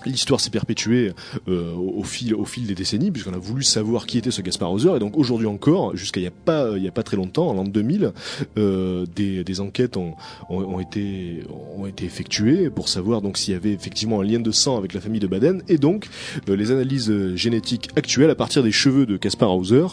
[0.06, 1.14] L'histoire s'est perpétuée
[1.48, 4.72] euh, au, fil, au fil des décennies, puisqu'on a voulu savoir qui était ce Gaspard
[4.72, 4.96] Hauser.
[4.96, 7.50] Et donc aujourd'hui encore, jusqu'à il y a pas, il y a pas très longtemps,
[7.50, 8.12] en l'an 2000,
[8.58, 10.14] euh, des, des enquêtes ont,
[10.50, 11.44] ont, ont été,
[11.76, 14.94] ont été effectuées pour savoir donc s'il y avait effectivement un lien de sang avec
[14.94, 15.62] la famille de Baden.
[15.68, 16.08] Et donc
[16.50, 19.86] euh, les analyses génétiques actuelles à partir des cheveux de Caspar Hauser,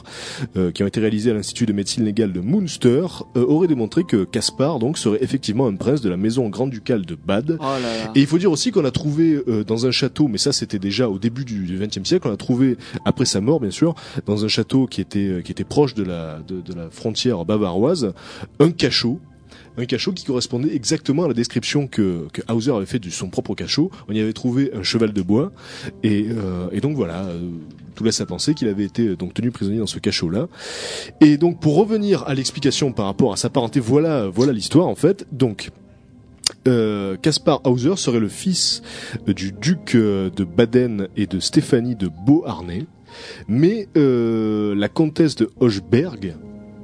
[0.57, 4.05] euh, qui ont été réalisées à l'institut de médecine légale de Münster, euh, auraient démontré
[4.05, 7.59] que Caspar donc serait effectivement un prince de la maison grand-ducale de Bade.
[7.61, 8.13] Oh là là.
[8.15, 10.79] Et il faut dire aussi qu'on a trouvé euh, dans un château, mais ça c'était
[10.79, 13.95] déjà au début du XXe siècle, on a trouvé après sa mort bien sûr,
[14.27, 18.13] dans un château qui était euh, qui était proche de la de, la frontière bavaroise,
[18.61, 19.21] un cachot.
[19.77, 23.29] Un cachot qui correspondait exactement à la description que, que Hauser avait fait de son
[23.29, 23.91] propre cachot.
[24.09, 25.51] On y avait trouvé un cheval de bois.
[26.05, 27.51] Et, euh, et donc voilà, euh,
[27.97, 30.47] tout laisse à penser qu'il avait été donc tenu prisonnier dans ce cachot-là.
[31.21, 34.95] Et donc pour revenir à l'explication par rapport à sa parenté, voilà, voilà l'histoire en
[34.95, 35.27] fait.
[35.33, 35.73] Donc
[36.67, 38.83] euh, Caspar Hauser serait le fils
[39.29, 42.87] euh, du duc euh, de Baden et de Stéphanie de Beauharnais,
[43.49, 46.35] mais euh, la comtesse de Hochberg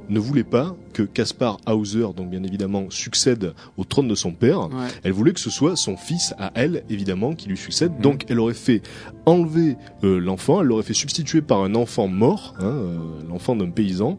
[0.09, 4.69] ne voulait pas que Caspar Hauser, donc bien évidemment, succède au trône de son père.
[4.69, 4.87] Ouais.
[5.03, 7.91] Elle voulait que ce soit son fils à elle, évidemment, qui lui succède.
[7.95, 8.01] Mhm.
[8.01, 8.81] Donc elle aurait fait
[9.25, 12.97] enlever euh, l'enfant, elle l'aurait fait substituer par un enfant mort, hein, euh,
[13.29, 14.17] l'enfant d'un paysan.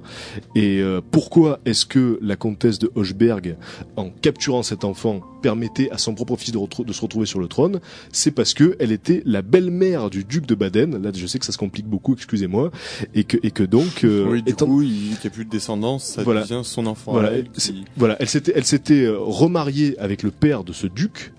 [0.54, 3.56] Et euh, pourquoi est-ce que la comtesse de Hochberg,
[3.96, 7.80] en capturant cet enfant, permettait à son propre fils de se retrouver sur le trône?
[8.12, 11.02] C'est parce que elle était la belle-mère du duc de Baden.
[11.02, 12.70] Là, je sais que ça se complique beaucoup, excusez-moi,
[13.14, 15.50] et que et que donc euh, oui, du étant- coup, il n'y a plus de
[15.50, 16.42] descendance, ça Voilà.
[16.42, 17.12] devient son enfant.
[17.12, 20.72] Voilà, elle c'est- qui- voilà, elle s'était, elle s'était euh, remariée avec le père de
[20.72, 21.33] ce duc.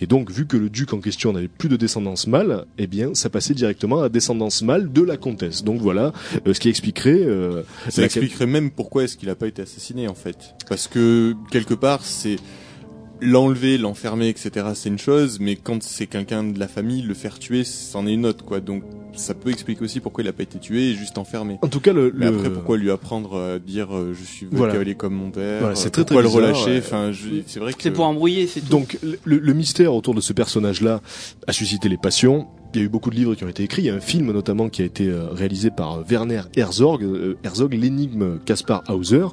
[0.00, 3.14] Et donc, vu que le duc en question n'avait plus de descendance mâle, eh bien,
[3.14, 5.62] ça passait directement à la descendance mâle de la comtesse.
[5.62, 6.12] Donc voilà,
[6.46, 7.20] euh, ce qui expliquerait.
[7.22, 10.36] euh, Ça expliquerait même pourquoi est-ce qu'il a pas été assassiné en fait.
[10.68, 12.36] Parce que quelque part c'est
[13.20, 14.66] l'enlever, l'enfermer, etc.
[14.74, 18.12] C'est une chose, mais quand c'est quelqu'un de la famille, le faire tuer, c'en est
[18.12, 18.60] une autre quoi.
[18.60, 18.82] Donc
[19.14, 21.56] ça peut expliquer aussi pourquoi il a pas été tué et juste enfermé.
[21.62, 24.46] En tout cas, le, Mais le- après pourquoi lui apprendre à dire euh, je suis
[24.50, 24.74] Voilà.
[24.74, 26.72] cavalier comme mon père, Voilà, c'est euh, très, très pourquoi le bizarre, relâcher.
[26.72, 26.78] ouais.
[26.84, 28.68] Enfin, je- c'est vrai que C'est pour embrouiller, c'est tout.
[28.68, 31.00] Donc le, le mystère autour de ce personnage-là
[31.46, 32.46] a suscité les passions.
[32.76, 33.80] Il y a eu beaucoup de livres qui ont été écrits.
[33.80, 37.02] Il y a un film notamment qui a été euh, réalisé par euh, Werner Herzog,
[37.02, 39.28] euh, Herzog, l'énigme Caspar Hauser.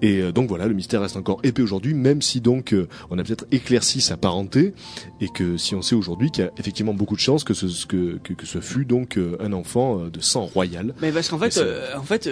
[0.00, 2.74] Et donc voilà, le mystère reste encore épais aujourd'hui, même si donc
[3.10, 4.72] on a peut-être éclairci sa parenté
[5.20, 7.84] et que si on sait aujourd'hui qu'il y a effectivement beaucoup de chances que ce
[7.84, 10.94] que que, que ce fut donc un enfant de sang royal.
[11.02, 12.28] Mais parce qu'en fait, euh, en fait,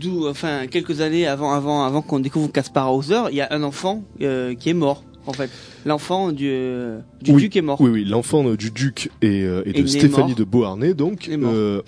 [0.00, 3.62] d'où, enfin, quelques années avant, avant, avant qu'on découvre Caspar Hauser, il y a un
[3.62, 5.04] enfant euh, qui est mort.
[5.26, 5.50] En fait,
[5.84, 7.42] l'enfant du, euh, du Oui.
[7.42, 7.80] duc est mort.
[7.80, 11.36] Oui, oui, l'enfant euh, du duc et, euh, et de Stéphanie de Beauharnais, donc, est
[11.36, 11.52] mort.
[11.52, 11.82] euh,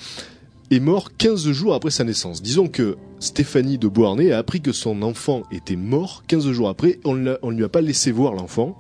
[0.71, 2.43] est mort 15 jours après sa naissance.
[2.43, 6.99] Disons que Stéphanie de Beauharnais a appris que son enfant était mort 15 jours après.
[7.05, 8.77] On ne lui a pas laissé voir l'enfant.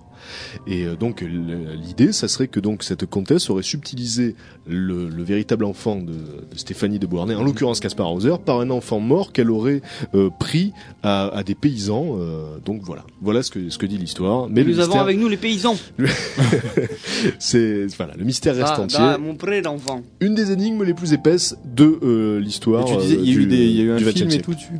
[0.66, 4.34] Et euh, donc l'idée, ça serait que donc cette comtesse aurait subtilisé
[4.66, 8.70] le, le véritable enfant de, de Stéphanie de Beauharnais, en l'occurrence Caspar Hauser, par un
[8.70, 9.82] enfant mort qu'elle aurait
[10.14, 12.16] euh, pris à, à des paysans.
[12.18, 14.48] euh, donc voilà, voilà ce que ce que dit l'histoire.
[14.48, 15.76] Mais nous avons mystère, avec nous les paysans.
[17.38, 18.98] c'est voilà, le mystère reste Ah, entier.
[18.98, 20.02] bah, mon pré d'enfant.
[20.20, 22.84] Une des énigmes les plus épaisses de euh, l'histoire.
[22.84, 24.44] Tu disais, euh, il y y a eu un film et siècle.
[24.44, 24.78] tout dessus.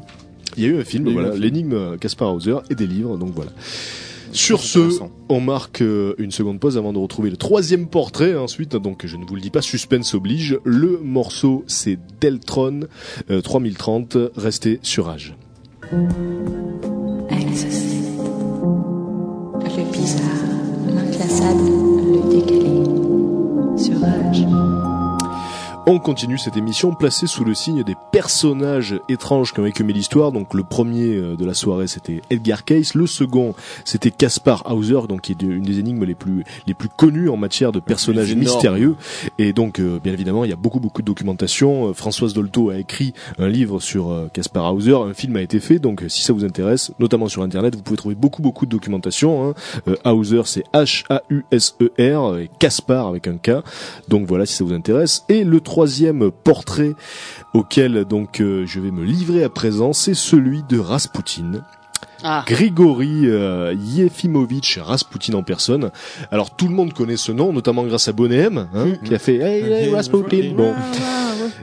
[0.56, 1.42] Il y a eu un film, Il y a eu voilà, un film.
[1.44, 3.52] l'énigme Caspar Hauser et des livres, donc voilà.
[4.38, 8.36] Sur ce, on marque euh, une seconde pause avant de retrouver le troisième portrait.
[8.36, 10.60] Ensuite, donc je ne vous le dis pas, suspense oblige.
[10.62, 12.82] Le morceau, c'est Deltron
[13.30, 14.16] euh, 3030.
[14.36, 15.12] Restez sur.
[15.12, 15.38] Exocet.
[19.64, 20.22] Le bizarre,
[20.86, 21.70] l'inclassable,
[22.12, 22.67] le décalé.
[25.90, 30.32] On continue cette émission placée sous le signe des personnages étranges qui ont écumé l'histoire.
[30.32, 33.54] Donc le premier euh, de la soirée c'était Edgar Cayce, le second
[33.86, 37.38] c'était Caspar Hauser, donc qui est une des énigmes les plus les plus connues en
[37.38, 38.96] matière de personnages mystérieux.
[39.38, 41.88] Et donc euh, bien évidemment il y a beaucoup beaucoup de documentation.
[41.88, 45.58] Euh, Françoise Dolto a écrit un livre sur euh, Caspar Hauser, un film a été
[45.58, 45.78] fait.
[45.78, 49.48] Donc si ça vous intéresse, notamment sur internet, vous pouvez trouver beaucoup beaucoup de documentation.
[49.48, 49.54] Hein.
[49.88, 53.64] Euh, Hauser c'est H A U S E R et Caspar avec un K.
[54.08, 55.24] Donc voilà si ça vous intéresse.
[55.30, 56.96] Et le troisième portrait
[57.54, 61.62] auquel donc euh, je vais me livrer à présent, c'est celui de Rasputin.
[62.22, 65.90] Ah, Grigory euh, Yefimovitch Rasputin en personne.
[66.30, 69.18] Alors tout le monde connaît ce nom, notamment grâce à Bonnet M, hein, qui a
[69.18, 70.52] fait Hey, hey, Rasputin.
[70.56, 70.74] Bon.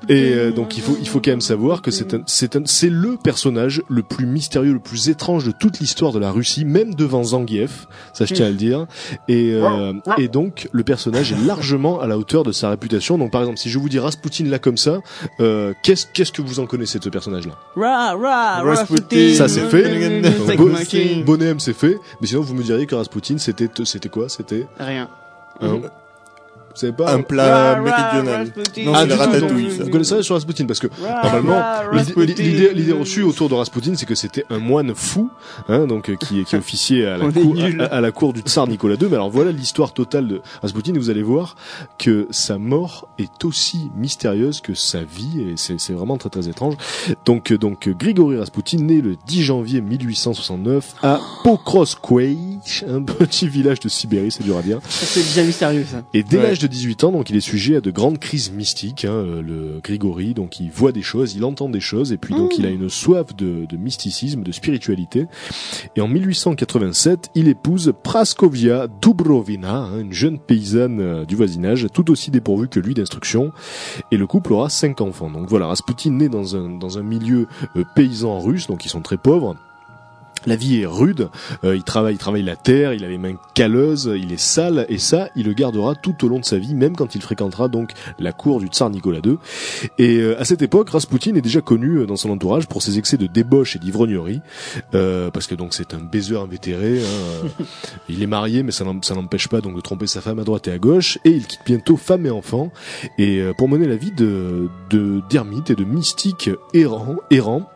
[0.09, 2.61] Et euh, donc il faut il faut quand même savoir que c'est un c'est un
[2.65, 6.65] c'est le personnage le plus mystérieux, le plus étrange de toute l'histoire de la Russie,
[6.65, 8.85] même devant Zangief, ça je tiens à le dire.
[9.27, 13.17] Et euh, et donc le personnage est largement à la hauteur de sa réputation.
[13.17, 14.99] Donc par exemple, si je vous dis Rasputin là comme ça,
[15.39, 19.33] euh, qu'est-ce qu'est-ce que vous en connaissez de ce personnage là Ra, ra, Rasputin.
[19.33, 20.21] Ça c'est fait.
[20.47, 21.23] Take Bon- my king.
[21.23, 21.97] Bonnet M c'est fait.
[22.21, 24.29] Mais sinon vous me diriez que Rasputin c'était c'était quoi?
[24.29, 24.67] C'était?
[24.79, 25.10] Rien.
[25.62, 25.84] vous
[26.75, 28.47] savez pas Un plat Ra, ra, méridional.
[28.85, 29.69] Non, Ah, c'est la ratatouille.
[29.79, 31.61] Vous connaissez sur Rasputin parce que Ra, normalement
[32.23, 35.29] l'idée- reçue autour de Rasputin c'est que c'était un moine fou
[35.67, 37.81] hein, donc euh, qui qui officiait à la cour nuls.
[37.81, 40.93] à, à la cour du tsar Nicolas II mais alors voilà l'histoire totale de Rasputin
[40.93, 41.55] et vous allez voir
[41.97, 46.47] que sa mort est aussi mystérieuse que sa vie et c'est c'est vraiment très très
[46.47, 46.75] étrange
[47.25, 53.47] donc euh, donc euh, Grigory Rasputin né le 10 janvier 1869 à Pokrovskoye un petit
[53.47, 56.01] village de Sibérie c'est dur à dire Ça, C'est déjà mystérieux, ça.
[56.13, 56.43] et dès Ouais.
[56.43, 59.06] l'âge de 18 ans, donc il est sujet à de grandes crises mystiques.
[59.06, 62.34] Hein, euh, le Grigori, donc il voit des choses, il entend des choses, et puis
[62.34, 65.28] donc il a une soif de, de mysticisme, de spiritualité.
[65.95, 72.12] Et en 1887, il épouse Praskovia Dubrovina, hein, une jeune paysanne euh, du voisinage, tout
[72.12, 73.51] aussi dépourvue que lui d'instruction.
[74.12, 75.30] Et le couple aura cinq enfants.
[75.30, 79.01] Donc voilà, Rasputin naît dans un dans un milieu euh, paysan russe, donc ils sont
[79.01, 79.56] très pauvres.
[80.45, 81.29] La vie est rude,
[81.63, 84.86] euh, il travaille, il travaille la terre, il a les mains calleuses, il est sale,
[84.89, 87.67] et ça, il le gardera tout au long de sa vie, même quand il fréquentera
[87.67, 89.38] donc la cour du tsar Nicolas II.
[89.97, 92.97] Et euh, à cette époque, Rasputin est déjà connu euh, dans son entourage pour ses
[92.99, 94.41] excès de débauche et d'ivrognerie,
[94.93, 96.99] euh, parce que donc c'est un baiser invétéré.
[96.99, 97.63] hein, euh,
[98.10, 100.43] il est marié, mais ça n'em- ça n'empêche pas donc de tromper sa femme à
[100.43, 102.71] droite et à gauche, et il quitte bientôt femme et enfant,
[103.17, 107.69] et euh, pour mener la vie de de d'ermite et de mystique errant, errant.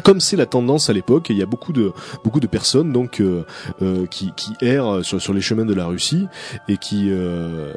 [0.00, 1.92] Comme c'est la tendance à l'époque, il y a beaucoup de
[2.24, 3.44] beaucoup de personnes donc euh,
[3.82, 6.26] euh, qui, qui errent sur, sur les chemins de la Russie
[6.68, 7.72] et qui euh,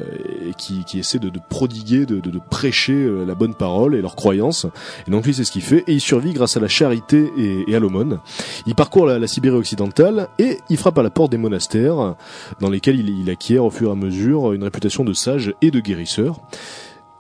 [0.48, 3.96] et qui, qui essaient de, de prodiguer, de, de, de prêcher euh, la bonne parole
[3.96, 4.66] et leurs croyances.
[5.08, 7.66] Et donc lui c'est ce qu'il fait et il survit grâce à la charité et,
[7.68, 8.20] et à l'aumône.
[8.66, 12.16] Il parcourt la, la Sibérie occidentale et il frappe à la porte des monastères
[12.60, 15.72] dans lesquels il, il acquiert au fur et à mesure une réputation de sage et
[15.72, 16.40] de guérisseur.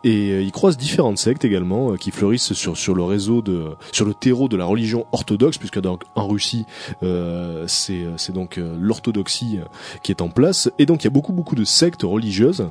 [0.03, 3.67] Et euh, il croise différentes sectes également euh, qui fleurissent sur sur le réseau de
[3.91, 6.65] sur le terreau de la religion orthodoxe puisque donc en Russie
[7.03, 9.65] euh, c'est c'est donc euh, l'orthodoxie euh,
[10.03, 10.69] qui est en place.
[10.79, 12.67] Et donc il y a beaucoup beaucoup de sectes religieuses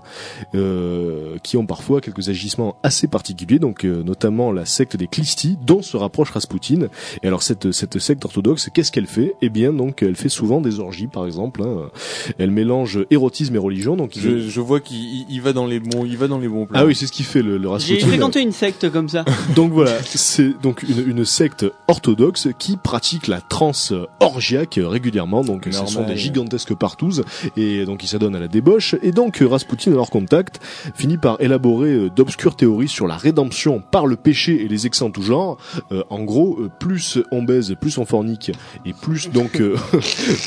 [0.55, 3.59] euh, qui ont parfois quelques agissements assez particuliers.
[3.59, 6.89] Donc euh, notamment la secte des Klisti dont se rapproche Raspoutine
[7.23, 9.35] et alors cette cette secte orthodoxe qu'est-ce qu'elle fait?
[9.43, 11.91] Eh bien donc elle fait souvent des orgies par exemple hein.
[12.39, 13.97] elle mélange érotisme et religion.
[13.97, 16.39] Donc il- Je, je vois qu'il il- il va dans les bons, il va dans
[16.39, 16.79] les bons plans.
[16.79, 19.25] ah oui c'est ce qui fait le, le J'ai fréquenté une secte comme ça.
[19.55, 25.43] Donc voilà, c'est donc une, une secte orthodoxe qui pratique la transe orgiaque régulièrement.
[25.43, 27.25] Donc ce sont des gigantesques partouzes
[27.57, 28.95] et donc ils s'adonnent à la débauche.
[29.03, 30.61] Et donc Rasputin, à leur contact,
[30.95, 35.05] finit par élaborer euh, d'obscures théories sur la rédemption par le péché et les excès
[35.05, 35.59] en tout genre.
[35.91, 38.53] Euh, en gros, euh, plus on baise, plus on fornique
[38.85, 39.77] et plus donc euh,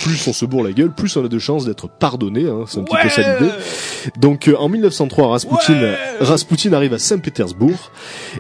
[0.04, 2.48] plus on se bourre la gueule, plus on a de chances d'être pardonné.
[2.48, 3.52] Hein, c'est un petit peu ça l'idée.
[4.20, 7.92] Donc euh, en 1903, Rasputin, Rasputin arrive à Saint-Pétersbourg,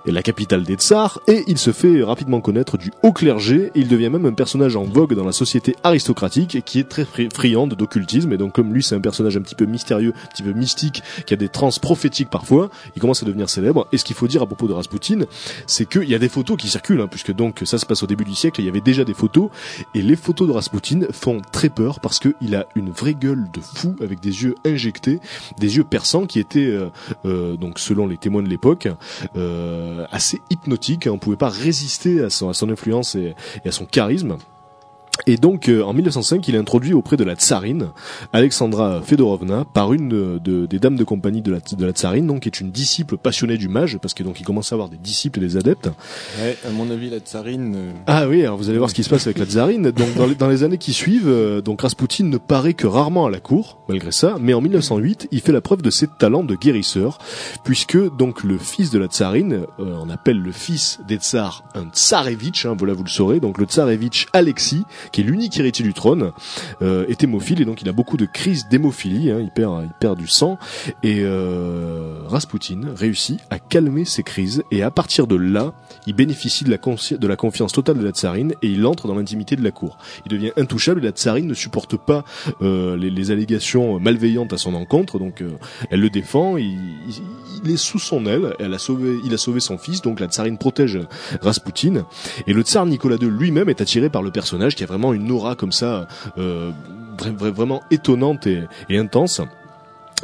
[0.05, 3.71] la capitale des tsars, et il se fait rapidement connaître du haut clergé.
[3.75, 7.29] Il devient même un personnage en vogue dans la société aristocratique, qui est très fri-
[7.33, 8.31] friande d'occultisme.
[8.33, 11.03] Et donc comme lui, c'est un personnage un petit peu mystérieux, un petit peu mystique,
[11.25, 13.88] qui a des trans prophétiques parfois, il commence à devenir célèbre.
[13.91, 15.19] Et ce qu'il faut dire à propos de Rasputin,
[15.67, 18.07] c'est qu'il y a des photos qui circulent, hein, puisque donc ça se passe au
[18.07, 19.49] début du siècle, il y avait déjà des photos,
[19.93, 23.59] et les photos de Rasputin font très peur parce qu'il a une vraie gueule de
[23.59, 25.19] fou avec des yeux injectés,
[25.59, 26.89] des yeux perçants qui étaient euh,
[27.25, 28.88] euh, donc selon les témoins de l'époque
[29.36, 31.08] euh, assez hypnotiques.
[31.08, 31.12] hein.
[31.12, 34.38] On pouvait pas résister à son, influence et à son charisme.
[35.28, 37.88] Et donc, euh, en 1905, il est introduit auprès de la tsarine,
[38.34, 42.28] Alexandra Fedorovna, par une de, de- des dames de compagnie de la, de la tsarine,
[42.28, 44.89] donc qui est une disciple passionnée du mage, parce que donc il commence à avoir
[44.89, 45.89] des disciples et des adeptes.
[46.39, 47.73] Ouais, à mon avis, la tsarine.
[47.75, 49.89] euh, Ah oui, alors vous allez voir ce qui se passe avec la tsarine.
[49.91, 53.25] Donc dans les, dans les années qui suivent, euh, donc Rasputin ne paraît que rarement
[53.25, 56.43] à la cour, malgré ça, mais en 1908, il fait la preuve de ses talents
[56.43, 57.17] de guérisseur,
[57.63, 61.86] puisque donc le fils de la tsarine, euh, on appelle le fils des tsars un
[61.89, 65.93] tsarevitch, hein, voilà vous le saurez, donc le tsarevitch Alexis, qui est l'unique héritier du
[65.93, 66.31] trône,
[66.81, 69.89] euh, est hémophile et donc il a beaucoup de crises d'hémophilie, hein, il perd il
[69.99, 70.57] perd du sang.
[71.03, 75.73] Et euh, Rasputin réussit à calmer ses crises et à partir de là,
[76.07, 79.15] il bénéficie de la, de la confiance totale de la tsarine et il entre dans
[79.15, 79.97] l'intimité de la cour.
[80.25, 82.23] Il devient intouchable et la tsarine ne supporte pas
[82.61, 85.49] euh, les, les allégations malveillantes à son encontre, donc euh,
[85.89, 86.65] elle le défend, il,
[87.07, 87.21] il-
[87.63, 90.27] il est sous son aile, elle a sauvé, il a sauvé son fils, donc la
[90.27, 90.99] tsarine protège
[91.41, 92.05] Rasputin.
[92.47, 95.31] Et le tsar Nicolas II lui-même est attiré par le personnage qui a vraiment une
[95.31, 96.71] aura comme ça, euh,
[97.17, 99.41] vra- vra- vraiment étonnante et, et intense.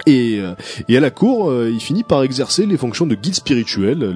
[0.08, 0.54] Et, euh,
[0.88, 4.14] et à la cour, euh, il finit par exercer les fonctions de guide spirituel, le,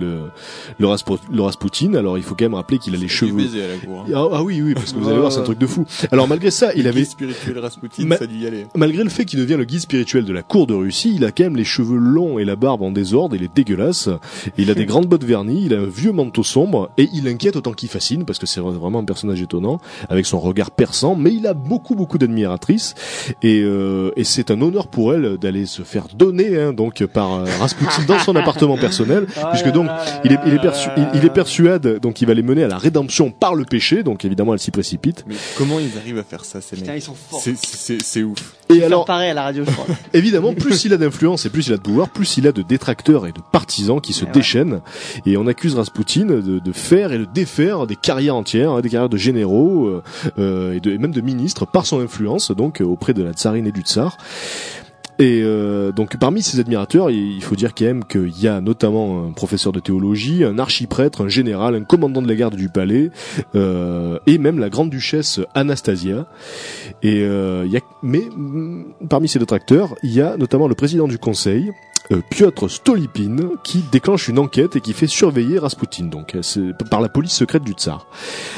[0.80, 1.94] le, Raspo- le Rasputin.
[1.96, 3.34] Alors il faut quand même rappeler qu'il a les cheveux.
[3.34, 4.06] baiser à la cour.
[4.08, 4.12] hein.
[4.16, 5.86] Ah, ah oui, oui, parce que vous allez voir, c'est un truc de fou.
[6.12, 8.66] Alors malgré ça, il Le avait guide spirituel Rasputin, Ma- ça a dû y aller.
[8.76, 11.32] Malgré le fait qu'il devient le guide spirituel de la cour de Russie, il a
[11.32, 14.10] quand même les cheveux longs et la barbe en désordre, il est dégueulasse.
[14.58, 17.58] Il a des grandes bottes vernies, il a un vieux manteau sombre et il inquiète
[17.58, 21.34] autant qu'il fascine parce que c'est vraiment un personnage étonnant avec son regard perçant, mais
[21.34, 22.96] il a beaucoup beaucoup d'admiratrices
[23.44, 27.34] et, euh, et c'est un honneur pour elle d'aller se faire donner hein, donc par
[27.34, 29.90] euh, Rasputin dans son appartement personnel puisque donc
[30.24, 32.68] il est, il est, persu- il, il est persuade donc il va les mener à
[32.68, 36.24] la rédemption par le péché donc évidemment elle s'y précipite Mais comment ils arrivent à
[36.24, 37.42] faire ça, ces Putain, mecs ils sont forts.
[37.42, 38.56] C'est- C'est c'est ouf.
[38.70, 39.86] et Alors, pareil à la radio, je crois.
[40.14, 42.62] Évidemment, plus il a d'influence et plus il a de pouvoir, plus il a de
[42.62, 44.32] détracteurs et de partisans qui se Eh ouais.
[44.34, 44.82] déchaînent.
[45.26, 48.90] Et on accuse Rasputin de, de faire et de défaire des carrières entières, hein, des
[48.90, 50.04] carrières de généraux euh,
[50.40, 53.68] euh, et, de, et même de ministres par son influence donc auprès de la tsarine
[53.68, 54.18] et du tsar.
[55.18, 59.28] Et euh, donc parmi ses admirateurs, il faut dire quand même qu'il y a notamment
[59.28, 63.12] un professeur de théologie, un archiprêtre, un général, un commandant de la garde du palais,
[63.56, 66.28] euh, et même la grande duchesse Anastasia.
[67.02, 71.08] Et euh, y a, mais mm, parmi ces détracteurs, il y a notamment le président
[71.08, 71.72] du conseil,
[72.12, 77.02] euh, Piotr Stolypin, qui déclenche une enquête et qui fait surveiller Rasputin, donc euh, par
[77.02, 78.08] la police secrète du tsar.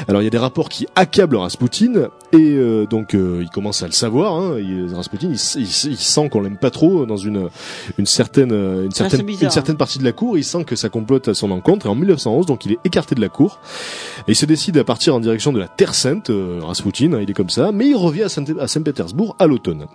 [0.06, 3.82] Alors il y a des rapports qui accablent Rasputin et euh, donc euh, il commence
[3.82, 4.34] à le savoir.
[4.34, 7.48] Hein, il- Rasputin, il, sent qu'on l'aime pas trop dans une
[7.98, 10.36] une certaine euh, une certaine bizarre, une certaine partie de la cour.
[10.36, 13.14] Il sent que ça complote à son encontre et en 1911, donc il est écarté
[13.14, 13.60] de la cour.
[14.26, 17.20] Et il se décide à partir en direction de la Terre Sainte, euh, Rasputin, hein,
[17.22, 18.26] il est comme ça, mais il revient
[18.58, 19.86] à Saint-Pétersbourg à l'automne.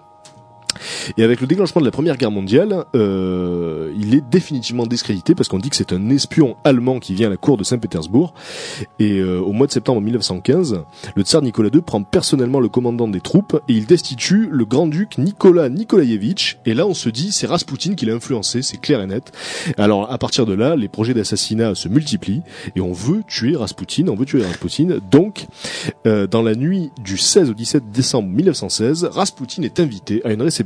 [1.18, 5.50] Et avec le déclenchement de la Première Guerre mondiale, euh, il est définitivement discrédité parce
[5.50, 8.34] qu'on dit que c'est un espion allemand qui vient à la cour de Saint-Pétersbourg.
[9.00, 10.84] Et euh, au mois de septembre 1915,
[11.16, 15.18] le tsar Nicolas II prend personnellement le commandant des troupes et il destitue le grand-duc
[15.18, 16.58] Nicolas Nikolaïevitch.
[16.66, 19.32] Et là, on se dit, c'est Raspoutine qui l'a influencé, c'est clair et net.
[19.78, 22.42] Alors, à partir de là, les projets d'assassinat se multiplient
[22.76, 25.00] et on veut tuer Raspoutine, on veut tuer Raspoutine.
[25.12, 25.48] Donc,
[26.08, 30.42] euh, dans la nuit du 16 au 17 décembre 1916, Raspoutine est invité à une
[30.42, 30.63] réception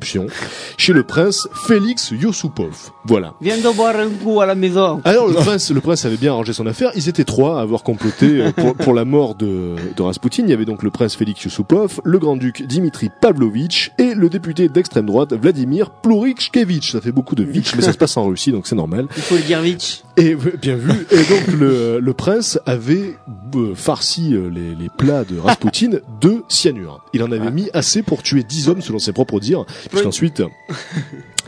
[0.78, 2.92] chez le prince Félix Yusupov.
[3.06, 3.34] Voilà.
[3.42, 5.02] Viens de boire un coup à la maison.
[5.06, 6.92] Alors le prince, le prince avait bien arrangé son affaire.
[6.96, 10.46] Ils étaient trois à avoir comploté euh, pour, pour la mort de, de Raspoutine.
[10.48, 14.70] Il y avait donc le prince Félix Yusupov, le grand-duc Dimitri Pavlovitch et le député
[14.70, 16.92] d'extrême droite Vladimir Plurichkevitch.
[16.92, 19.08] Ça fait beaucoup de Vitch, mais ça se passe en Russie, donc c'est normal.
[19.16, 20.04] Il faut le dire vite.
[20.18, 20.92] Et euh, bien vu.
[21.12, 23.16] Et donc le, le prince avait
[23.56, 27.04] euh, farci euh, les, les plats de Raspoutine de cyanure.
[27.14, 30.44] Il en avait mis assez pour tuer 10 hommes selon ses propres dires, puisqu'ensuite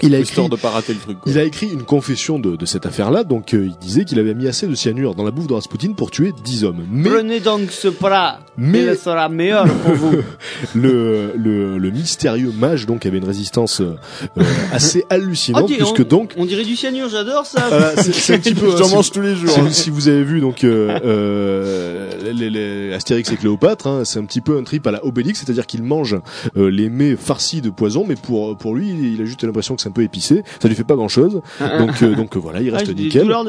[0.07, 1.19] il a écrit Histoire de pas rater le truc.
[1.19, 1.31] quoi.
[1.31, 4.33] il a écrit une confession de, de cette affaire-là, donc euh, il disait qu'il avait
[4.33, 6.85] mis assez de cyanure dans la bouffe de Raspoutine pour tuer 10 hommes.
[6.91, 8.39] Mais Prenez donc ce plat.
[8.57, 10.15] Mais- Il sera meilleur pour vous.
[10.75, 13.95] le, le, le mystérieux mage donc avait une résistance euh,
[14.37, 17.65] euh, assez hallucinante, Ah, dis, puisque on, donc on dirait du cyanure, j'adore ça.
[17.69, 18.75] Voilà, c'est un petit peu.
[18.77, 19.49] J'en si- mange tous les jours.
[19.69, 24.19] Si, si vous avez vu donc euh, euh, les, les Astérix et Cléopâtre, hein, c'est
[24.19, 26.17] un petit peu un trip à la Obélix, c'est-à-dire qu'il mange
[26.57, 29.81] euh, les mets farcis de poison, mais pour pour lui, il a juste l'impression que
[29.81, 30.43] c'est un peu épicé.
[30.61, 31.41] Ça lui fait pas grand-chose.
[31.79, 33.27] Donc euh, donc euh, voilà, il Ah, reste des nickel.
[33.27, 33.43] là.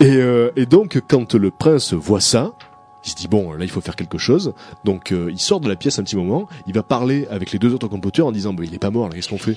[0.00, 2.52] Et, euh, et donc, quand le prince voit ça,
[3.06, 4.52] il se dit bon, là il faut faire quelque chose.
[4.84, 7.58] Donc euh, il sort de la pièce un petit moment, il va parler avec les
[7.58, 9.56] deux autres comploteurs en disant bon, il est pas mort, là, qu'est-ce qu'on fait?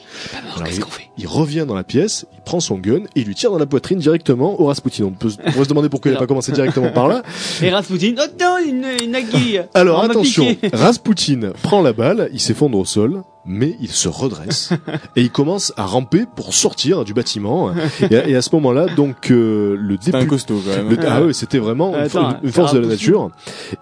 [0.55, 1.09] Alors, il, qu'on fait?
[1.17, 3.65] il revient dans la pièce, il prend son gun et il lui tire dans la
[3.65, 5.03] poitrine directement au Rasputin.
[5.05, 7.21] On peut, se- on pourrait se demander pourquoi il a pas commencé directement par là.
[7.61, 9.61] Et Rasputin, oh non, une, une aguille.
[9.73, 10.55] Alors On attention.
[10.71, 14.69] Rasputin prend la balle, il s'effondre au sol, mais il se redresse
[15.15, 17.71] et il commence à ramper pour sortir du bâtiment.
[18.09, 20.89] Et à, et à ce moment-là, donc euh, le député costaud quand même.
[20.89, 23.29] Le- ah ouais, c'était vraiment une, Attends, force de la nature.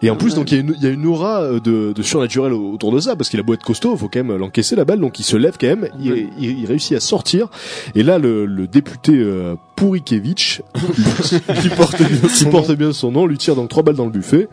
[0.02, 1.94] Et en plus, donc il y, a une- il y a une aura euh, de,
[1.94, 4.76] de surnaturel autour de ça, parce qu'il a beau être costaud, faut quand même l'encaisser
[4.76, 7.48] la balle, donc il se lève quand même, il, il- il réussit à sortir.
[7.96, 10.62] Et là, le, le député euh, Pourikevitch,
[11.62, 14.12] qui porte bien, qui porte bien son nom, lui tire donc trois balles dans le
[14.12, 14.48] buffet.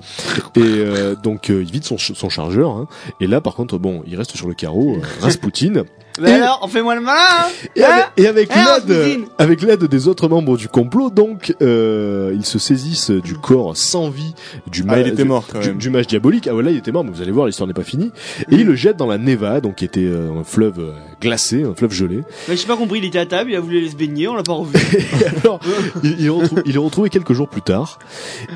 [0.57, 2.71] Et euh, donc euh, il vide son, ch- son chargeur.
[2.71, 2.89] hein.
[3.21, 5.83] Et là, par contre, bon, il reste sur le carreau, euh, Rasputin.
[6.21, 7.21] Mais Et- alors, on fait moi le malin.
[7.21, 7.47] hein
[7.77, 12.33] Et avec, et avec Hein, l'aide, avec l'aide des autres membres du complot, donc, euh,
[12.35, 14.35] ils se saisissent du corps sans vie
[14.71, 15.79] du Ah, mage, il était mort quand du- même.
[15.79, 16.47] du mage diabolique.
[16.49, 18.11] Ah ouais, là, il était mort, mais vous allez voir, l'histoire n'est pas finie.
[18.51, 21.65] Et il le jette dans la Neva, donc qui était euh, un fleuve euh, glacé,
[21.65, 22.23] un fleuve gelé.
[22.49, 24.35] Mais j'ai pas compris, il était à table, il a voulu aller se baigner, on
[24.35, 24.77] l'a pas revu.
[25.21, 25.61] Et alors,
[26.03, 27.99] il, il est retrouvé, il est retrouvé quelques jours plus tard,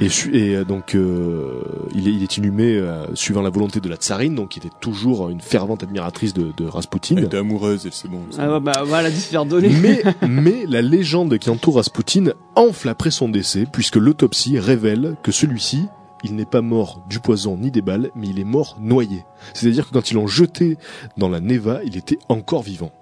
[0.00, 1.60] et, su- et euh, donc euh,
[1.94, 4.70] il, est, il est inhumé euh, suivant la volonté de la tsarine, donc qui était
[4.80, 7.16] toujours une fervente admiratrice de, de Rasputin.
[7.52, 8.20] Amoureuse, c'est bon.
[8.38, 9.68] ah ouais, bah, voilà, faire donner.
[9.82, 15.32] Mais, mais la légende qui entoure Rasputin enfle après son décès, puisque l'autopsie révèle que
[15.32, 15.86] celui-ci,
[16.24, 19.24] il n'est pas mort du poison ni des balles, mais il est mort noyé.
[19.54, 20.78] C'est-à-dire que quand ils l'ont jeté
[21.18, 22.92] dans la Neva, il était encore vivant.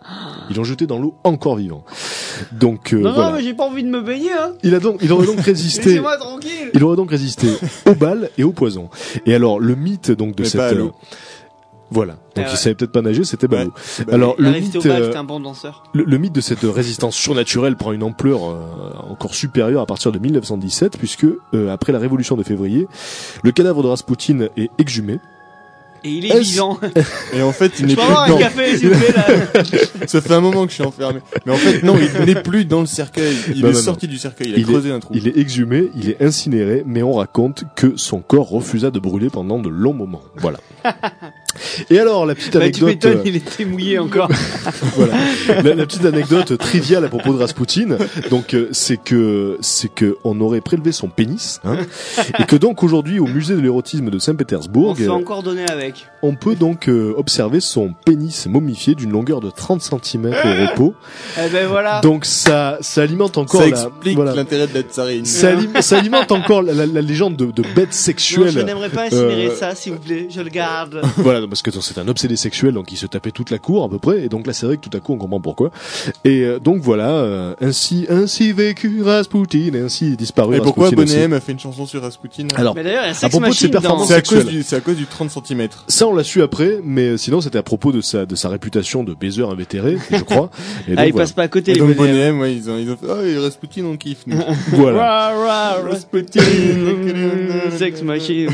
[0.49, 1.85] Ils l'ont jeté dans l'eau encore vivant.
[2.53, 3.31] Donc euh, non, voilà.
[3.31, 4.53] non, mais j'ai pas envie de me baigner, hein.
[4.63, 5.91] Il a donc, il aurait donc résisté.
[5.91, 6.71] Laissez-moi tranquille.
[6.75, 7.49] Il aurait donc résisté
[7.87, 8.89] aux balles et au poison.
[9.27, 10.79] Et alors le mythe donc de Mais cette
[11.91, 12.13] voilà.
[12.15, 12.57] Donc Ah il ouais.
[12.57, 13.67] savait peut-être pas nager, c'était Ouais.
[14.07, 15.83] Bah, Alors Il le mythe, bal, euh, un bon danseur.
[15.93, 18.61] le, le mythe de cette résistance surnaturelle prend une ampleur euh,
[19.11, 22.87] encore supérieure à partir de 1917, puisque euh, après la révolution de février,
[23.43, 25.19] le cadavre de Rasputin est exhumé.
[26.03, 26.79] Et il est vivant.
[27.35, 29.63] Et en fait, il n'est plus avoir un café, s'il vous plaît, là.
[30.07, 31.21] Ça fait un moment que je suis enfermé.
[31.45, 33.37] Mais en fait, non, il n'est plus dans le cercueil.
[33.55, 34.49] Il Non, est non, sorti du cercueil.
[34.49, 35.13] Il a Il creusé un trou.
[35.15, 39.29] Il est exhumé, il est incinéré, mais on raconte que son corps refusa de brûler
[39.29, 40.23] pendant de longs moments.
[40.37, 40.59] Voilà.
[41.91, 44.29] Et alors la petite Bah, tu anecdote, euh, il était mouillé encore.
[44.97, 45.15] voilà,
[45.63, 47.97] la, la petite anecdote triviale à propos de Rasputin,
[48.31, 51.77] donc euh, c'est que c'est que on aurait prélevé son pénis, hein,
[52.39, 55.65] et que donc aujourd'hui au musée de l'érotisme de On Saint-Pétersbourg, fait euh, encore donner
[55.71, 56.07] avec.
[56.23, 60.95] on peut donc euh, observer son pénis momifié d'une longueur de 30 cm au repos.
[61.39, 62.01] Eh ben voilà.
[62.01, 64.35] Donc ça ça alimente encore Ça la explique voilà.
[64.35, 65.25] l'intérêt de la.
[65.25, 65.49] Ça,
[65.81, 68.51] ça alimente encore la, la- la légende de, de bêtes Non, sexuelles.
[68.51, 70.29] je n'aimerais pas incinérer Euh, ça, s'il vous plaît.
[70.31, 71.01] Je le garde.
[71.17, 73.89] Voilà, parce que c'est un obsédé sexuel, donc il se tapait toute la cour à
[73.89, 75.71] peu près, et donc là c'est vrai que tout à coup on comprend pourquoi.
[76.25, 81.05] Et euh, donc voilà, euh, ainsi ainsi vécu Rasputin, et ainsi disparu Et pourquoi Rasputin.
[81.13, 82.47] Bonnet M a fait une chanson sur Rasputin?
[82.57, 84.97] Alors, Mais d'ailleurs, à propos de ses performances C'est à cause du, c'est à cause
[84.97, 85.69] du 30 cm.
[85.89, 89.05] ça on l'a su après, mais sinon c'était à propos de sa de sa réputation
[89.05, 90.51] de baiser invétéré, je crois.
[90.89, 91.13] Et Ah, donc, il voilà.
[91.25, 92.41] passe pas à côté, Et les donc Bonnet M.
[92.41, 94.37] Ouais, ils ont, ils ont fait, oh, Rasputin, on kiffe, nous.
[94.73, 95.81] Voilà.
[95.89, 96.41] Rasputin,
[97.79, 98.51] Sex Machine.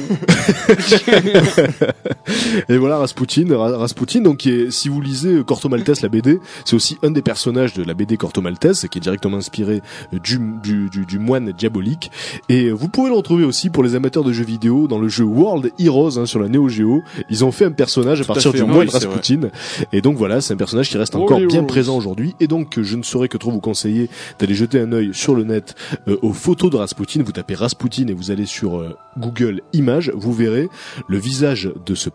[2.77, 6.41] Et voilà Rasputin, Ra- Rasputin donc qui est, si vous lisez Corto Maltese la BD,
[6.66, 9.81] c'est aussi un des personnages de la BD Corto Maltese qui est directement inspiré
[10.12, 12.11] du, du, du, du moine diabolique.
[12.51, 15.24] Et vous pouvez le retrouver aussi pour les amateurs de jeux vidéo dans le jeu
[15.24, 17.03] World Heroes hein, sur la Neo Geo.
[17.31, 19.49] Ils ont fait un personnage à Tout à partir fait, du oui, moine Rasputin.
[19.95, 22.35] Et donc voilà, c'est un personnage qui reste World encore bien présent aujourd'hui.
[22.41, 25.45] Et donc je ne saurais que trop vous conseiller d'aller jeter un œil sur le
[25.45, 25.77] net
[26.09, 27.22] euh, aux photos de Rasputin.
[27.24, 30.68] Vous tapez Rasputin et vous allez sur euh, Google Images, vous verrez
[31.09, 32.11] le visage de ce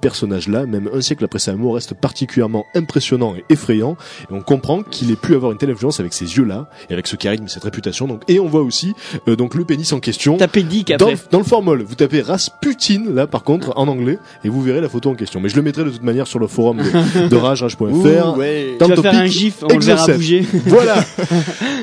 [0.52, 3.95] personnage-là, même un siècle après sa mort, reste particulièrement impressionnant et effrayant.
[4.30, 7.08] Et on comprend qu'il ait pu avoir une telle influence avec ces yeux-là et avec
[7.08, 8.08] ce charisme et cette réputation.
[8.08, 8.93] Donc, et on voit aussi
[9.28, 10.38] euh, donc le pénis en question.
[10.38, 11.12] Tapez Dick Dans, après.
[11.14, 14.82] le- dans le formol, vous tapez Rasputin là par contre en anglais et vous verrez
[14.82, 15.39] la photo en question.
[15.39, 18.38] Mais je le mettrai de toute manière sur le forum de, de rage, rage.fr.
[18.38, 18.76] Ouais.
[18.80, 20.45] Tu vas faire un gif, on le verra bouger.
[20.66, 21.04] Voilà.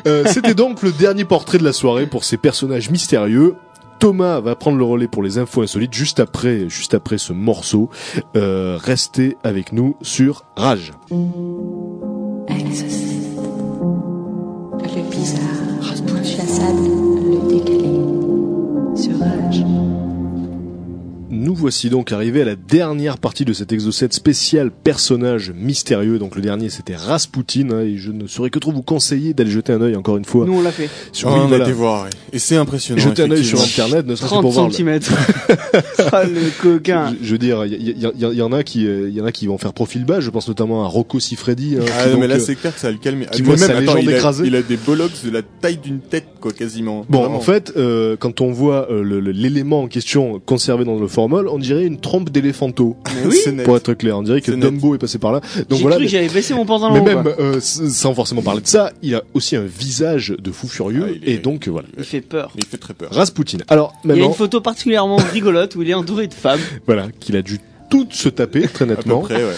[0.06, 3.54] Euh, C'était donc le dernier portrait de la soirée pour ces personnages mystérieux.
[3.98, 7.90] Thomas va prendre le relais pour les infos insolites juste après, juste après ce morceau.
[8.36, 10.92] Euh, restez avec nous sur Rage.
[18.96, 19.67] Sur Rage.
[21.48, 26.18] Nous voici donc arrivés à la dernière partie de cet exocet spécial personnage mystérieux.
[26.18, 29.50] Donc le dernier c'était Rasputin hein, et je ne saurais que trop vous conseiller d'aller
[29.50, 30.90] jeter un œil encore une fois Nous on l'a fait.
[31.10, 31.64] sur Oh, oui, on a voilà.
[31.64, 32.06] été voir.
[32.34, 33.00] Et c'est impressionnant.
[33.00, 35.00] jeter un œil sur internet ne serait-ce que 30 pour voir le- cm.
[36.12, 37.14] ah le coquin.
[37.22, 39.20] Je, je veux dire, il y, y- y- y en a qui, euh, il y
[39.22, 40.20] en a qui vont faire profil bas.
[40.20, 41.76] Je pense notamment à Rocco Siffredi.
[41.80, 43.24] hein, Ah non, mais là euh, c'est clair que ça va le calmer.
[43.32, 44.44] qui Mais voit même, sa attends, légende il a, écrasée.
[44.48, 47.06] il a des bollocks de la taille d'une tête, quoi, quasiment.
[47.08, 47.36] Bon, Vraiment.
[47.36, 51.06] en fait, euh, quand on voit euh, l'élément en question conservé dans le
[51.46, 52.96] on dirait une trompe d'éléphanto.
[53.24, 53.36] Oui.
[53.64, 54.50] Pour être clair, on dirait que.
[54.50, 55.40] Dumbo est passé par là.
[55.68, 55.96] Donc voilà.
[55.96, 56.94] cru que j'avais baissé mon pantalon.
[56.94, 60.66] mais même euh, sans forcément parler de ça, il a aussi un visage de fou
[60.68, 61.86] furieux Ah, est- et donc euh, voilà.
[61.96, 62.50] Il fait peur.
[62.56, 63.10] Il fait très peur.
[63.12, 63.58] Rasputin.
[63.68, 66.60] Alors Il y a maintenant, une photo particulièrement rigolote où il est entouré de femmes.
[66.86, 67.58] voilà, qu'il a dû
[67.90, 69.20] tout se taper très À peu nettement.
[69.20, 69.52] près, ouais.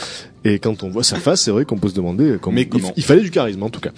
[0.44, 2.54] Et quand on voit sa face, c'est vrai qu'on peut se demander comment.
[2.54, 3.90] Mais il, comment il fallait du charisme en tout cas.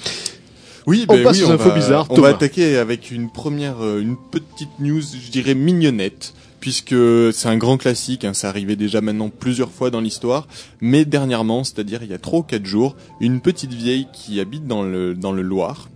[0.86, 2.30] Oui, On ben passe oui, aux on infos va, bizarres, On Thomas.
[2.30, 6.94] va attaquer avec une première, euh, une petite news, je dirais mignonnette, puisque
[7.32, 10.46] c'est un grand classique, hein, ça arrivait déjà maintenant plusieurs fois dans l'histoire,
[10.80, 14.68] mais dernièrement, c'est-à-dire il y a trois ou quatre jours, une petite vieille qui habite
[14.68, 15.88] dans le dans le Loir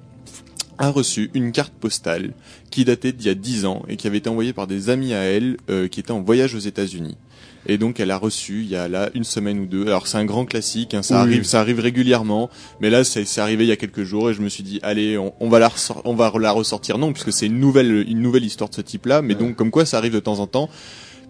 [0.78, 2.34] a reçu une carte postale
[2.70, 5.14] qui datait d'il y a dix ans et qui avait été envoyée par des amis
[5.14, 7.16] à elle euh, qui étaient en voyage aux États-Unis.
[7.68, 9.86] Et donc elle a reçu il y a là une semaine ou deux.
[9.86, 11.20] Alors c'est un grand classique, hein, ça Oui.
[11.32, 12.48] arrive, ça arrive régulièrement.
[12.80, 15.18] Mais là c'est arrivé il y a quelques jours et je me suis dit allez
[15.18, 18.20] on, on va la ressor- on va la ressortir non puisque c'est une nouvelle une
[18.22, 19.22] nouvelle histoire de ce type-là.
[19.22, 20.68] Mais donc comme quoi ça arrive de temps en temps.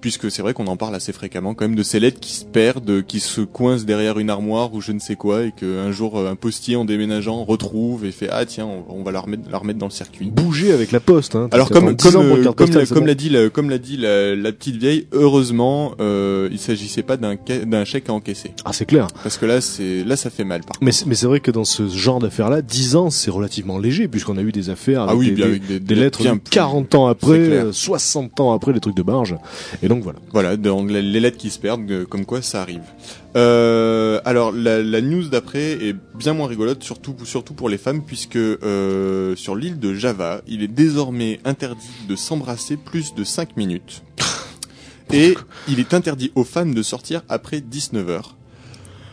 [0.07, 2.45] Puisque c'est vrai qu'on en parle assez fréquemment quand même de ces lettres qui se
[2.45, 6.17] perdent, qui se coincent derrière une armoire ou je ne sais quoi et qu'un jour
[6.17, 9.51] euh, un postier en déménageant retrouve et fait ah tiens on, on va la remettre,
[9.51, 10.31] la remettre dans le circuit.
[10.31, 11.35] Bouger avec la poste.
[11.35, 13.79] Hein, Alors comme attendu 10 comme euh, comme postale, l'a- comme dit la, comme l'a
[13.79, 17.35] dit la, la petite vieille, heureusement euh, il s'agissait pas d'un
[17.67, 19.09] d'un chèque à encaisser Ah c'est clair.
[19.25, 21.51] parce que là c'est là ça fait mal par Mais c'est- mais c'est vrai que
[21.51, 25.15] dans ce genre d'affaires-là, 10 ans c'est relativement léger puisqu'on a eu des affaires avec
[25.15, 27.41] ah oui des, bien des- avec des, des lettres bien de plus- 40 ans après,
[27.41, 27.65] C'est clair.
[27.67, 29.35] euh, 60 ans après les trucs de barge.
[29.83, 30.19] Et donc voilà.
[30.33, 32.83] Voilà, donc les lettres qui se perdent, comme quoi ça arrive.
[33.37, 38.37] Euh, alors la, news d'après est bien moins rigolote, surtout surtout pour les femmes, puisque
[38.37, 44.03] euh, sur l'île de Java, il est désormais interdit de s'embrasser plus de 5 minutes.
[45.13, 45.37] Et
[45.69, 48.36] il est interdit aux femmes de sortir après 19 heures.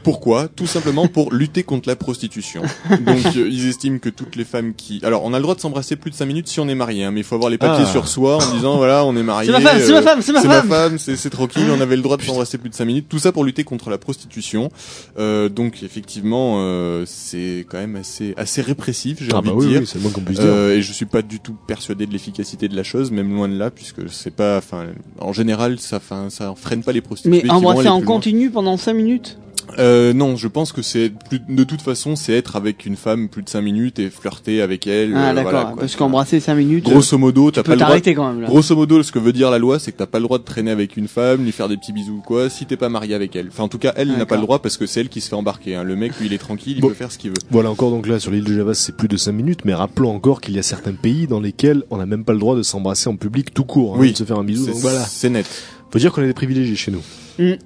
[0.04, 0.48] Pourquoi?
[0.50, 2.62] Tout simplement pour lutter contre la prostitution.
[2.90, 5.00] Donc euh, ils estiment que toutes les femmes qui...
[5.04, 7.04] Alors on a le droit de s'embrasser plus de 5 minutes si on est marié,
[7.06, 7.92] hein, mais il faut avoir les papiers Ah.
[7.92, 9.48] sur soi en disant voilà on est marié.
[9.52, 10.68] C'est ma femme, c'est euh, ma femme, c'est ma c'est femme.
[10.68, 13.06] ma femme, c'est c'est tranquille, on avait le droit de s'embrasser plus de 5 minutes.
[13.10, 14.70] Tout ça pour lutter contre la prostitution.
[15.18, 19.60] Euh, donc effectivement, euh, c'est quand même assez assez répressif, j'ai Ah envie bah de
[19.62, 19.80] oui, dire.
[19.82, 20.50] oui c'est le moins qu'on puisse dire.
[20.50, 23.48] Euh, et je suis pas du tout persuadé de l'efficacité de la chose, même loin
[23.48, 24.88] de là, puisque c'est pas, enfin,
[25.20, 27.32] en général, ça, enfin, ça freine pas les prostituées.
[27.32, 28.16] Mais qui vont embrasser aller en plus loin.
[28.16, 29.38] continu pendant 5 minutes?
[29.80, 33.30] Euh, non, je pense que c'est plus, de toute façon, c'est être avec une femme
[33.30, 35.14] plus de 5 minutes et flirter avec elle.
[35.16, 37.88] Ah euh, d'accord, voilà, parce qu'embrasser 5 minutes, Grosso modo, tu t'as pas le droit.
[37.88, 38.48] t'arrêter quand même là.
[38.48, 40.44] Grosso modo, ce que veut dire la loi, c'est que t'as pas le droit de
[40.44, 43.16] traîner avec une femme, lui faire des petits bisous ou quoi, si t'es pas marié
[43.16, 43.48] avec elle.
[43.50, 45.30] Enfin, en tout cas, elle n'a pas le droit parce que c'est elle qui se
[45.30, 45.76] fait embarquer.
[45.76, 45.84] Hein.
[45.84, 46.90] Le mec, lui, il est tranquille, il Bon.
[46.90, 47.38] peut faire ce qu'il veut.
[47.52, 50.14] Voilà encore donc là sur l'île de Java c'est plus de 5 minutes mais rappelons
[50.16, 52.64] encore qu'il y a certains pays dans lesquels on n'a même pas le droit de
[52.64, 54.12] s'embrasser en public tout court, hein, Oui.
[54.12, 54.66] de se faire un bisou.
[54.66, 55.00] C'est Donc voilà.
[55.06, 55.46] c'est net.
[55.92, 57.02] Faut dire qu'on est des privilégiés chez nous.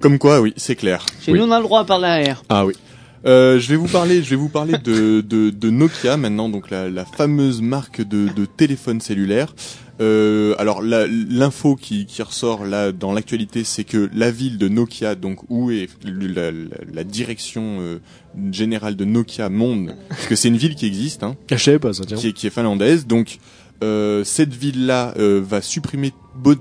[0.00, 1.04] Comme quoi, oui, c'est clair.
[1.20, 1.38] Chez Oui.
[1.38, 2.42] nous on a le droit par l'arrière.
[2.48, 2.74] Ah oui.
[3.26, 6.70] Euh, je vais vous parler, je vais vous parler de, de, de Nokia maintenant, donc
[6.70, 9.54] la, la fameuse marque de, de téléphone cellulaire.
[10.00, 14.68] Euh, alors la- l'info qui, qui ressort là dans l'actualité, c'est que la ville de
[14.68, 16.60] Nokia, donc où est la, la-
[16.94, 17.98] la direction euh,
[18.52, 21.80] générale de Nokia Monde, parce que c'est une ville qui existe, hein, Ah, je savais
[21.80, 22.16] pas ça tiens.
[22.16, 23.38] qui est, qui est finlandaise, donc
[23.82, 26.12] euh, cette ville-là euh, va supprimer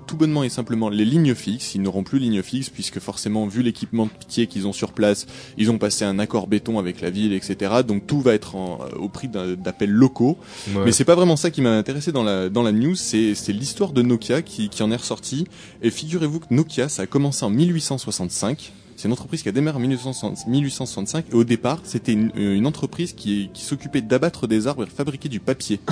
[0.05, 1.75] tout bonnement et simplement les lignes fixes.
[1.75, 5.25] Ils n'auront plus lignes fixes puisque forcément, vu l'équipement de pitié qu'ils ont sur place,
[5.57, 7.75] ils ont passé un accord béton avec la ville, etc.
[7.87, 10.37] Donc tout va être en- euh, au prix d'appels locaux.
[10.75, 10.83] Ouais.
[10.85, 13.53] Mais c'est pas vraiment ça qui m'a intéressé dans la dans la news, c'est c'est
[13.53, 15.45] l'histoire de Nokia qui qui en est ressortie.
[15.81, 18.73] Et figurez-vous que Nokia, ça a commencé en 1865.
[18.95, 22.65] C'est une entreprise qui a démarré en 1860 1865 et au départ, c'était une, une
[22.65, 25.79] entreprise qui qui s'occupait d'abattre des arbres et de fabriquer du papier.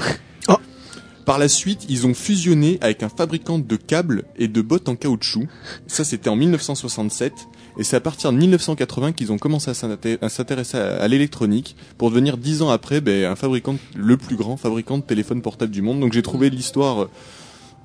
[0.47, 0.57] Oh.
[1.25, 4.95] Par la suite, ils ont fusionné avec un fabricant de câbles et de bottes en
[4.95, 5.47] caoutchouc.
[5.87, 7.33] Ça, c'était en 1967.
[7.77, 11.75] Et c'est à partir de 1980 qu'ils ont commencé à s'inté- à s'intéresser à, l'électronique
[11.97, 15.71] pour devenir dix ans après ben, un fabricant, le plus grand fabricant de téléphones portables
[15.73, 15.99] du monde.
[15.99, 17.09] Donc j'ai trouvé l'histoire euh,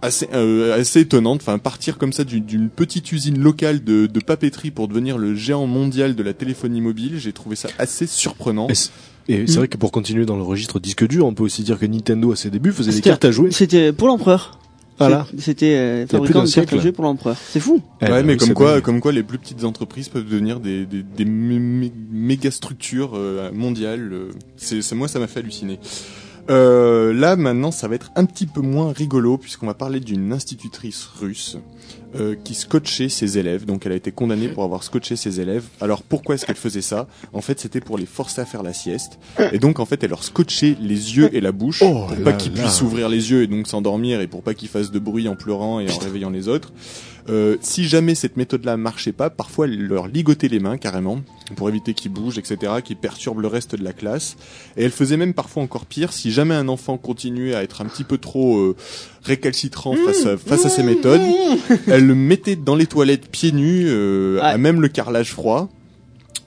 [0.02, 1.40] assez, euh, assez étonnante.
[1.40, 6.14] Enfin, partir comme ça d'une- petite usine locale de papeterie pour devenir le géant mondial
[6.14, 8.68] de la téléphonie mobile, j'ai trouvé ça assez surprenant.
[9.32, 11.78] Et c'est- vrai que pour continuer dans le registre disque dur, on peut aussi dire
[11.78, 13.50] que Nintendo à ses débuts faisait des cartes à jouer.
[13.50, 14.58] C'était pour l'empereur.
[14.98, 15.26] Voilà.
[15.38, 16.80] C'était euh, plus fabricant d'un de cartes à siècle.
[16.82, 17.36] jouer pour l'empereur.
[17.50, 17.80] C'est fou.
[18.02, 20.84] Eh ouais, mais oui, comme quoi, comme quoi, les plus petites entreprises peuvent devenir des,
[20.84, 24.10] des, des mé- mé- méga structures euh, mondiales.
[24.12, 25.78] euh, C'est, c'est- moi, ça m'a fait halluciner.
[26.50, 30.32] Euh, là, maintenant, ça va être un petit peu moins rigolo puisqu'on va parler d'une
[30.32, 31.56] institutrice russe
[32.14, 33.64] euh, qui scotchait ses élèves.
[33.64, 35.64] Donc, elle a été condamnée pour avoir scotché ses élèves.
[35.80, 37.06] Alors, pourquoi est-ce qu'elle faisait ça?
[37.32, 39.18] En fait, c'était pour les forcer à faire la sieste.
[39.52, 42.16] Et donc, en fait, elle leur scotchait les yeux et la bouche Oh pour là
[42.24, 44.98] pas qu'ils puissent ouvrir les yeux et donc s'endormir et pour pas qu'ils fassent de
[44.98, 46.72] bruit en pleurant et en réveillant les autres.
[47.28, 51.20] Euh, si jamais cette méthode-là marchait pas, parfois elle leur ligotait les mains carrément
[51.56, 54.36] pour éviter qu'ils bougent, etc., qu'ils perturbent le reste de la classe.
[54.76, 57.86] Et elle faisait même parfois encore pire si jamais un enfant continuait à être un
[57.86, 58.76] petit peu trop euh,
[59.22, 61.20] récalcitrant face à, face à ces méthodes.
[61.86, 64.42] Elle le mettait dans les toilettes pieds nus, euh, Ouais.
[64.46, 65.68] à même le carrelage froid,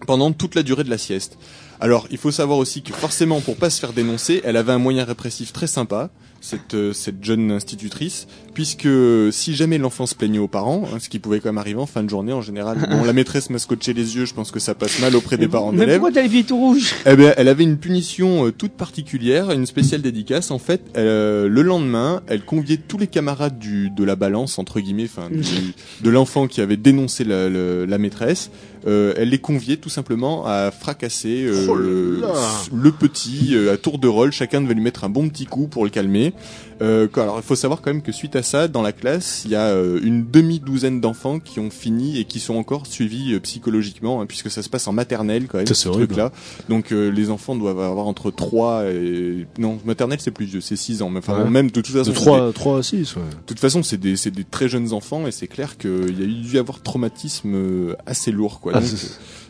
[0.08, 1.38] pendant toute la durée de la sieste.
[1.80, 4.78] Alors, il faut savoir aussi que forcément, pour pas se faire dénoncer, elle avait un
[4.80, 6.10] moyen répressif très sympa,
[6.44, 8.88] cette, euh, cette jeune institutrice, puisque
[9.32, 11.86] si jamais l'enfant se plaignait aux parents, hein, ce qui pouvait quand même arriver en
[11.86, 14.60] fin de journée en général, bon, la maîtresse m'a scotché les yeux, je pense que
[14.60, 16.00] ça passe mal auprès des parents Mais d'élèves.
[16.02, 16.94] pourquoi t'as les tout rouges?
[17.06, 20.52] Eh bien, elle avait une punition euh, toute particulière, une spéciale dédicace.
[20.52, 24.82] En fait, euh, le lendemain, elle conviait tous les camarades du, de la balance, entre
[24.82, 25.30] guillemets, enfin,
[26.02, 28.52] de l'enfant qui avait dénoncé la, la maîtresse.
[28.86, 32.34] Euh, elle les conviait tout simplement à fracasser euh, Oh là là.
[32.74, 34.32] le petit euh, à tour de rôle.
[34.32, 36.34] Chacun devait lui mettre un bon petit coup pour le calmer.
[36.82, 39.52] Euh, alors, il faut savoir quand même que suite à ça, dans la classe, il
[39.52, 44.22] y a euh, une demi-douzaine d'enfants qui ont fini et qui sont encore suivis psychologiquement,
[44.22, 45.68] hein, puisque ça se passe en maternelle quand même.
[45.68, 46.08] Ça, c'est ce horrible.
[46.08, 46.32] truc-là.
[46.70, 49.48] Donc euh, les enfants doivent avoir entre 3 et...
[49.60, 51.10] Non, maternelle c'est plus vieux, c'est 6 ans.
[51.10, 51.44] Mais enfin Ouais.
[51.46, 52.10] bon, même de toute façon...
[52.12, 53.22] De c'est 3, 3 à 6, ouais.
[53.22, 56.20] des- De toute façon, c'est des, c'est des très jeunes enfants et c'est clair qu'il
[56.20, 58.60] y a eu dû y avoir traumatisme assez lourd.
[58.60, 58.73] Quoi.
[58.74, 58.90] Ah, Donc,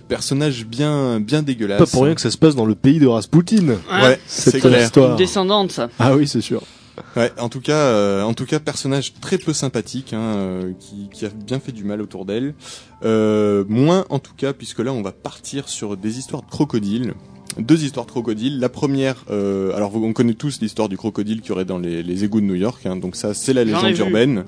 [0.08, 1.80] personnage bien, bien dégueulasse.
[1.80, 3.68] Pas pour rien que ça se passe dans le pays de Rasputin.
[3.92, 4.84] Ouais, c'est Cette clair.
[4.84, 5.12] histoire.
[5.12, 5.90] Une descendante, ça.
[6.00, 6.62] Ah oui, c'est sûr.
[7.16, 11.10] Ouais, en tout cas, euh, en tout cas, personnage très peu sympathique, hein, euh, qui,
[11.12, 12.54] qui a bien fait du mal autour d'elle.
[13.04, 17.14] Euh, moins, en tout cas, puisque là, on va partir sur des histoires de crocodiles.
[17.58, 18.60] Deux histoires de crocodiles.
[18.60, 22.04] La première, euh, alors on connaît tous l'histoire du crocodile qu'il y aurait dans les,
[22.04, 24.44] les égouts de New York, hein, donc ça, c'est la légende urbaine.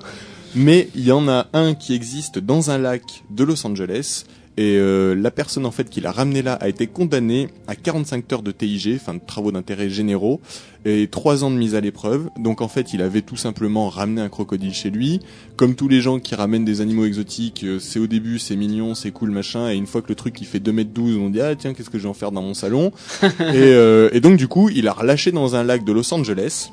[0.54, 4.24] Mais il y en a un qui existe dans un lac de Los Angeles.
[4.58, 8.32] Et euh, la personne en fait qui l'a ramené là a été condamnée à 45
[8.32, 10.40] heures de TIG, enfin de travaux d'intérêt généraux,
[10.86, 12.30] et 3 ans de mise à l'épreuve.
[12.38, 15.20] Donc en fait, il avait tout simplement ramené un crocodile chez lui.
[15.56, 18.94] Comme tous les gens qui ramènent des animaux exotiques, euh, c'est au début, c'est mignon,
[18.94, 21.28] c'est cool, machin, et une fois que le truc il fait 2 mètres 12, on
[21.28, 22.92] dit ah tiens qu'est-ce que je vais en faire dans mon salon?
[23.22, 26.70] Et, euh, et donc du coup, il a relâché dans un lac de Los Angeles.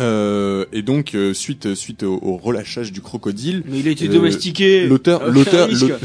[0.00, 4.08] Euh, et donc euh, suite suite au, au relâchage du crocodile, Mais il a été
[4.08, 4.86] Euh, domestiqué.
[4.86, 5.80] l'auteur risque.
[5.82, 5.98] l'auteur-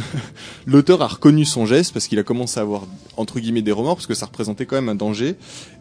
[0.66, 2.84] l'auteur a reconnu son geste parce qu'il a commencé à avoir
[3.18, 5.36] entre guillemets des remords parce que ça représentait quand même un danger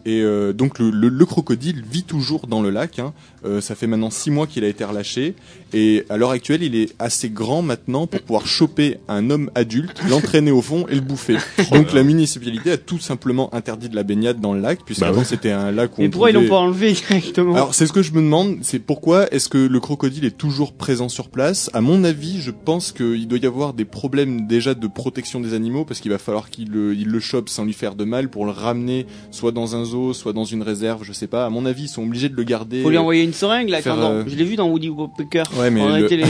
[0.09, 3.13] et euh, donc le, le, le crocodile vit toujours dans le lac hein.
[3.45, 5.35] Euh, ça fait maintenant six mois qu'il a été relâché.
[5.73, 10.01] Et à l'heure actuelle il est assez grand maintenant pour pouvoir choper un homme adulte
[10.11, 11.37] l'entraîner au fond et le bouffer.
[11.71, 15.13] Donc la municipalité a tout simplement interdit de la baignade dans le lac puisque Bah
[15.13, 15.25] ouais.
[15.25, 17.55] c'était un lac où Mais on pourquoi ils l'ont pouvait- pas enlevé directement?
[17.55, 20.73] Alors c'est ce que je me demande, c'est pourquoi est-ce que le crocodile est toujours
[20.73, 21.71] présent sur place?
[21.75, 25.55] À mon avis, je pense qu'il doit y avoir des problèmes déjà de protection des
[25.55, 28.31] animaux parce qu'il va falloir qu'il le, il le chope sans lui faire de mal
[28.31, 31.47] pour le ramener soit dans un zoo, soit dans une réserve, je sais pas.
[31.47, 32.83] À mon avis, ils sont obligés de le garder.
[32.83, 34.89] Faut lui envoyer une seringue là faire, quand dans- euh, Je l'ai vu dans Woody
[34.89, 35.43] Woodpecker.
[35.59, 36.25] Ouais, mais pour, le- arrêter les...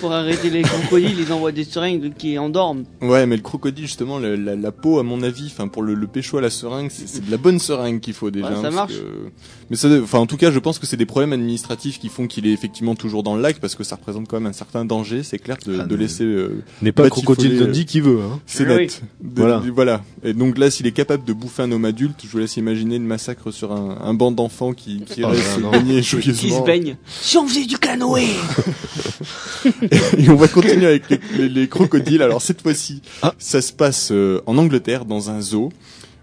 [0.00, 2.84] pour arrêter les crocodiles, ils envoient des seringues qui endorment.
[3.02, 6.06] Ouais, mais le crocodile justement, la, la peau, à mon avis, enfin pour le, le
[6.06, 8.48] pécho à la seringue, c'est de la bonne seringue qu'il faut déjà.
[8.48, 8.92] Ouais, ça parce marche.
[8.94, 9.30] que-
[9.70, 12.26] Mais ça, enfin en tout cas, je pense que c'est des problèmes administratifs qui font
[12.26, 14.84] qu'il est effectivement toujours dans le lac parce que ça représente quand même un certain
[14.84, 15.22] danger.
[15.22, 16.24] C'est clair de, Ah, de laisser.
[16.24, 18.40] euh, N'est pas Crocodile euh, Dundee qui veut, hein.
[18.46, 19.00] C'est Ah net.
[19.22, 19.58] De- Voilà.
[19.60, 20.02] de- voilà.
[20.24, 22.98] Et donc là, s'il est capable de bouffer un homme adulte, je vous laisse imaginer
[22.98, 25.28] de massacre sur un, un banc d'enfants qui, qui Oh
[25.60, 25.70] non.
[25.70, 26.64] baigner Qui se joyeusement.
[26.64, 26.96] baigne.
[27.06, 28.26] Si on faisait du canoë
[30.18, 32.22] Et on va continuer avec les, les- les crocodiles.
[32.22, 33.34] Alors cette fois-ci, Ah.
[33.38, 35.70] ça se passe euh, en Angleterre dans un zoo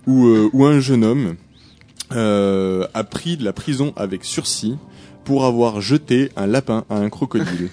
[0.05, 1.35] où, euh, où un jeune homme
[2.13, 4.75] euh, a pris de la prison avec sursis
[5.25, 7.69] pour avoir jeté un lapin à un crocodile.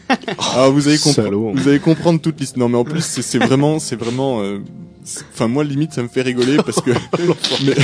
[0.54, 2.68] Alors vous allez comprendre, vous allez comprendre toute l'histoire.
[2.68, 4.40] Non mais en plus c'est vraiment, c'est vraiment.
[4.42, 4.58] euh,
[5.34, 6.90] Enfin moi limite ça me fait rigoler parce que.
[7.64, 7.74] mais-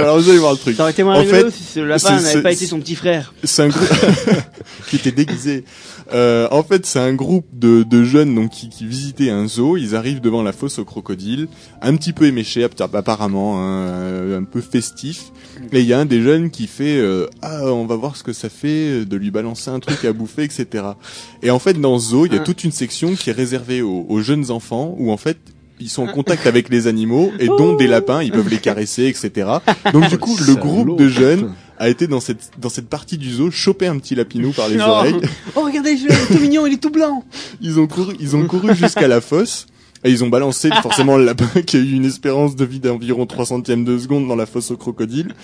[0.00, 0.76] Alors vous allez voir le truc.
[0.76, 2.94] Ça aurait été moins En rigolo fait, si ce lapin n'avait pas été son petit
[2.94, 3.34] frère.
[3.44, 3.88] C'est un groupe
[4.88, 5.64] qui était déguisé.
[6.12, 9.76] Euh, en fait, c'est un groupe de, de jeunes donc qui, qui visitaient un zoo.
[9.76, 11.46] Ils arrivent devant la fosse aux crocodiles,
[11.82, 15.30] un petit peu éméchés app- apparemment, hein, euh, un peu festif.
[15.72, 18.22] Et il y a un des jeunes qui fait euh, ah on va voir ce
[18.24, 20.84] que ça fait de lui balancer un truc à bouffer, etc.
[21.42, 22.44] Et en fait, dans ce zoo, il y a Ah.
[22.44, 25.36] toute une section qui est réservée aux, aux jeunes enfants où en fait
[25.80, 29.06] ils sont en contact avec les animaux et dont des lapins, ils peuvent les caresser,
[29.06, 29.48] etc.
[29.92, 33.30] Donc du coup, le groupe de jeunes a été dans cette dans cette partie du
[33.30, 34.82] zoo choper un petit lapinou par les Oh.
[34.82, 35.16] oreilles.
[35.56, 37.24] Oh, regardez, il est tout mignon, il est tout blanc.
[37.62, 39.66] Ils ont couru ils ont couru jusqu'à la fosse
[40.04, 43.26] et ils ont balancé forcément le lapin qui a eu une espérance de vie d'environ
[43.26, 45.34] 3 centièmes de seconde dans la fosse au crocodile.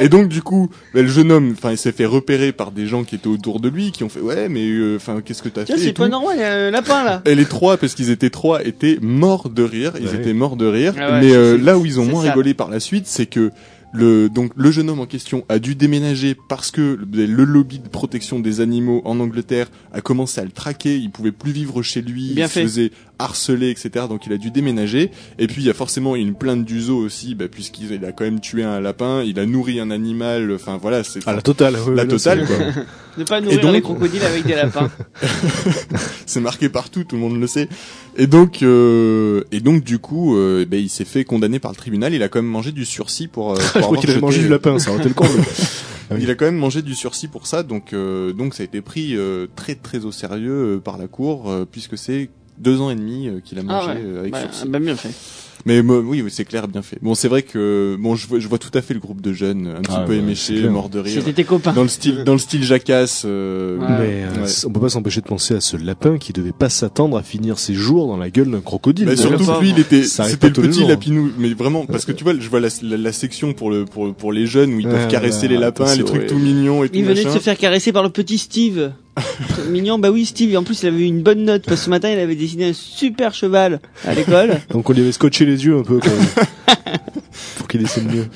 [0.00, 2.86] Et donc du coup, bah, le jeune homme, enfin, il s'est fait repérer par des
[2.86, 5.48] gens qui étaient autour de lui, qui ont fait ouais, mais euh, enfin, qu'est-ce que
[5.48, 7.22] t'as fait c'est pas normal, il y a un lapin là.
[7.26, 9.92] Et les trois, parce qu'ils étaient trois, étaient morts de rire.
[10.00, 10.14] Ils Ouais.
[10.16, 10.94] étaient morts de rire.
[10.98, 12.30] Ah ouais, mais euh, là où ils ont moins ça.
[12.30, 13.50] rigolé par la suite, c'est que
[13.92, 17.78] le donc le jeune homme en question a dû déménager parce que le, le lobby
[17.78, 20.96] de protection des animaux en Angleterre a commencé à le traquer.
[20.96, 22.32] Il pouvait plus vivre chez lui.
[22.34, 22.60] Bien il fait.
[22.62, 24.06] se faisait harceler, etc.
[24.08, 25.10] Donc il a dû déménager.
[25.38, 28.12] Et puis il y a forcément une plainte du zoo aussi, bah, puisqu'il il a
[28.12, 29.22] quand même tué un lapin.
[29.22, 30.52] Il a nourri un animal.
[30.54, 31.76] Enfin voilà, c'est Ah, la totale.
[31.76, 32.82] ouais, La totale, c'est- quoi.
[33.18, 34.90] Ne pas nourrir donc- les crocodiles avec des lapins.
[36.26, 37.68] c'est marqué partout, tout le monde le sait.
[38.16, 41.76] Et donc, euh, et donc du coup, euh, ben, il s'est fait condamner par le
[41.76, 42.12] tribunal.
[42.14, 43.52] Il a quand même mangé du sursis pour.
[43.52, 45.30] euh, pour Je qu'il avait mangé du lapin, ça aurait été le comble.
[46.08, 46.14] Ah.
[46.20, 48.80] Il a quand même mangé du sursis pour ça, donc euh, donc ça a été
[48.80, 52.90] pris euh, très très au sérieux euh, par la cour, euh, puisque c'est deux ans
[52.90, 54.00] et demi euh, qu'il a mangé Ah ouais.
[54.04, 54.68] euh, avec Bah, sursis.
[54.68, 55.10] bah, bien fait.
[55.64, 56.96] Mais oui, oui, c'est clair, bien fait.
[57.02, 59.32] Bon, c'est vrai que bon, je vois, je vois tout à fait le groupe de
[59.32, 61.72] jeunes, un petit Ah peu ouais, éméchés, morts de rire, C'était tes copains.
[61.72, 63.24] dans le style dans le style jacasse.
[63.26, 63.86] euh, Ouais.
[63.88, 64.50] Mais euh, Ouais.
[64.66, 67.58] on peut pas s'empêcher de penser à ce lapin qui devait pas s'attendre à finir
[67.58, 69.06] ses jours dans la gueule d'un crocodile.
[69.06, 72.34] Bah, surtout lui, il était, c'était le petit lapinou, mais vraiment, parce que tu vois,
[72.38, 74.92] je vois la, la, la section pour le, pour, pour les jeunes où ils Ouais,
[74.92, 76.26] peuvent caresser les lapins, les trucs ouais.
[76.28, 78.92] tout mignons et tout Il venait de se faire caresser par le petit Steve.
[79.70, 80.52] Mignon, bah oui, Steve.
[80.52, 82.34] Et en plus, il avait eu une bonne note parce que ce matin, il avait
[82.34, 84.60] dessiné un super cheval à l'école.
[84.70, 85.98] Donc on lui avait scotché les yeux un peu.
[85.98, 86.10] Quoi.
[87.56, 88.26] pour qu'il dessine mieux.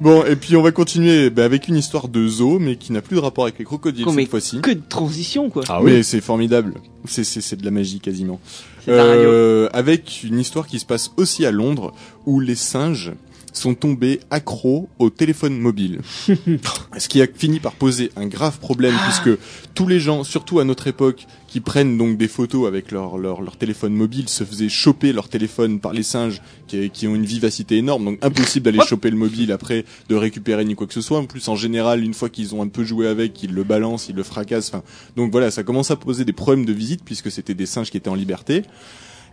[0.00, 3.00] Bon, et puis on va continuer bah, avec une histoire de zoo, mais qui n'a
[3.00, 4.60] plus de rapport avec les crocodiles mais cette fois-ci.
[4.60, 5.64] Que de transition, quoi.
[5.68, 6.74] Ah Mais c'est formidable.
[7.06, 8.38] C'est, c'est, c'est de la magie quasiment.
[8.84, 9.28] C'est de la radio.
[9.28, 11.94] Euh, avec une histoire qui se passe aussi à Londres,
[12.26, 13.12] où les singes
[13.56, 16.00] sont tombés accros au téléphone mobile.
[16.98, 19.04] Ce qui a fini par poser un grave problème Ah.
[19.04, 19.38] puisque
[19.74, 23.40] tous les gens, surtout à notre époque, qui prennent donc des photos avec leur, leur,
[23.40, 27.24] leur téléphone mobile se faisaient choper leur téléphone par les singes qui, qui ont une
[27.24, 28.04] vivacité énorme.
[28.04, 31.18] Donc impossible d'aller choper le mobile après, de récupérer ni quoi que ce soit.
[31.18, 34.08] En plus, en général, une fois qu'ils ont un peu joué avec, ils le balancent,
[34.08, 34.68] ils le fracassent.
[34.68, 34.82] Enfin,
[35.16, 37.96] donc voilà, ça commence à poser des problèmes de visite puisque c'était des singes qui
[37.96, 38.62] étaient en liberté.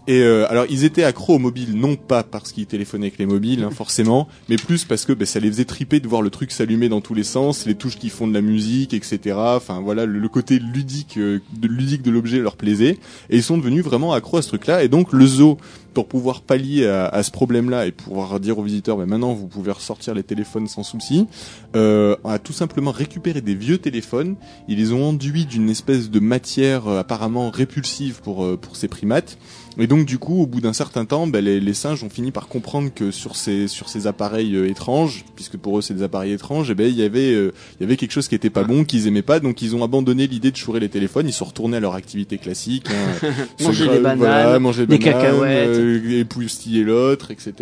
[0.07, 3.25] Et euh, alors ils étaient accros au mobile, non pas parce qu'ils téléphonaient avec les
[3.25, 6.29] mobiles, hein, forcément, mais plus parce que ben, ça les faisait triper de voir le
[6.29, 9.37] truc s'allumer dans tous les sens, les touches qui font de la musique, etc.
[9.37, 12.97] Enfin voilà, le, le côté ludique, euh, de, ludique de l'objet leur plaisait,
[13.29, 14.83] et ils sont devenus vraiment accros à ce truc-là.
[14.83, 15.57] Et donc le zoo,
[15.93, 19.47] pour pouvoir pallier à, à ce problème-là et pouvoir dire aux visiteurs, ben, maintenant vous
[19.47, 21.27] pouvez ressortir les téléphones sans souci,
[21.75, 24.35] euh, a tout simplement récupéré des vieux téléphones.
[24.67, 28.87] Ils les ont enduits d'une espèce de matière euh, apparemment répulsive pour euh, pour ces
[28.87, 29.37] primates.
[29.79, 32.31] Et donc du coup, au bout d'un certain temps, ben, les, les singes ont fini
[32.31, 36.03] par comprendre que sur ces sur ces appareils euh, étranges, puisque pour eux c'est des
[36.03, 38.49] appareils étranges, et ben il y avait euh, il y avait quelque chose qui était
[38.51, 41.27] pas bon, qu'ils aimaient pas, donc ils ont abandonné l'idée de chourer les téléphones.
[41.27, 43.29] Ils sont retournés à leur activité classique, hein,
[43.63, 45.69] Manger des bananes, voilà, manger des bananes, cacahuètes.
[45.69, 47.53] euh, époustiller l'autre, etc.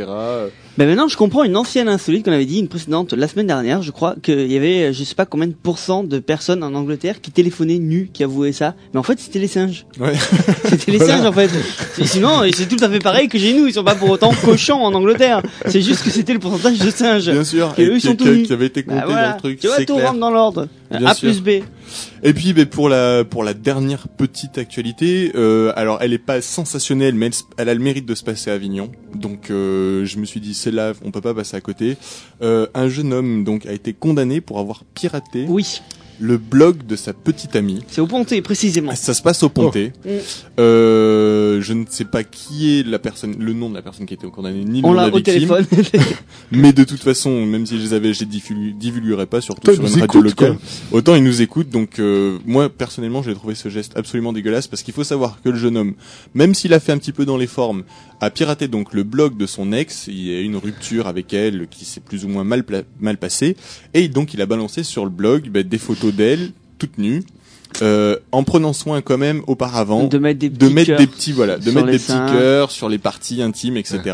[0.78, 3.82] Ben maintenant, je comprends une ancienne insolite qu'on avait dit, une précédente, la semaine dernière,
[3.82, 6.74] je crois, qu'il y avait, euh, je sais pas combien de pourcents de personnes en
[6.74, 8.76] Angleterre qui téléphonaient nus, qui avouaient ça.
[8.93, 9.86] Mais en fait, c'était les singes.
[9.99, 10.14] Ouais.
[10.70, 11.18] C'était les Voilà.
[11.18, 11.49] singes, en fait.
[12.02, 13.68] Et Sinon, c'est tout à fait pareil que chez nous.
[13.68, 15.41] Ils sont pas pour autant cochons en Angleterre.
[15.68, 17.30] C'est juste que c'était le pourcentage de singes.
[17.32, 18.43] Bien sûr, Que et eux, ils qui, sont qui- tout nus.
[18.43, 19.28] qui avait été compté Bah voilà.
[19.30, 20.68] dans le truc, Tu vois, tout rentre dans l'ordre.
[20.91, 21.30] A sûr.
[21.30, 21.49] plus B.
[22.24, 26.41] Et puis ben, pour la pour la dernière petite actualité, euh, alors elle est pas
[26.41, 28.91] sensationnelle, mais elle a le mérite de se passer à Avignon.
[29.16, 31.97] Donc euh, je me suis dit c'est là, on peut pas passer à côté.
[32.41, 35.82] Euh, un jeune homme donc a été condamné pour avoir piraté Oui.
[36.22, 37.82] Le blog de sa petite amie.
[37.88, 38.95] C'est au Ponté, précisément.
[38.95, 39.91] Ça se passe au Ponté.
[40.05, 40.09] Oh.
[40.59, 44.13] Euh, je ne sais pas qui est la personne, le nom de la personne qui
[44.13, 45.34] était condamnée, ni le On nom de l'a la au victime.
[45.34, 45.65] téléphone.
[46.51, 49.61] Mais de toute façon, même si je les avais, je les divulgu- divulguerai pas, surtout
[49.63, 50.57] Toi, sur une radio locale.
[50.91, 54.84] Autant ils nous écoutent, donc euh, moi personnellement, j'ai trouvé ce geste absolument dégueulasse parce
[54.84, 55.93] qu'il faut savoir que le jeune homme,
[56.36, 57.84] même s'il a fait un petit peu dans les formes,
[58.22, 60.07] a piraté donc le blog de son ex.
[60.07, 62.63] Il y a eu une rupture avec elle qui s'est plus ou moins mal
[62.99, 63.57] mal passée,
[63.93, 67.24] et donc il a balancé sur le blog ben, des photos d'elle toute nue.
[67.82, 71.07] euh, en prenant soin quand même auparavant de mettre des de petits mettre cœurs des
[71.07, 74.13] petits voilà de mettre des petits cœurs sur les parties intimes etc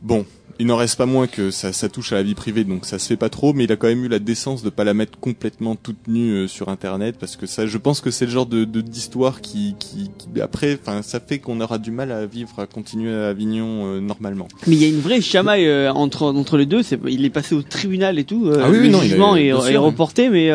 [0.00, 0.24] bon
[0.60, 2.98] il n'en reste pas moins que ça, ça touche à la vie privée donc ça
[2.98, 4.94] se fait pas trop mais il a quand même eu la décence de pas la
[4.94, 8.30] mettre complètement toute nue euh, sur internet parce que ça je pense que c'est le
[8.30, 12.12] genre de de- d'histoire qui, qui, qui après enfin ça fait qu'on aura du mal
[12.12, 15.66] à vivre à continuer à Avignon euh, normalement Mais il y a une vraie chamaille
[15.66, 16.82] euh, entre entre les deux.
[17.08, 18.46] Il est passé au tribunal et tout.
[18.46, 20.50] euh, Ah oui, le non, il a- jugement est, reporté, mais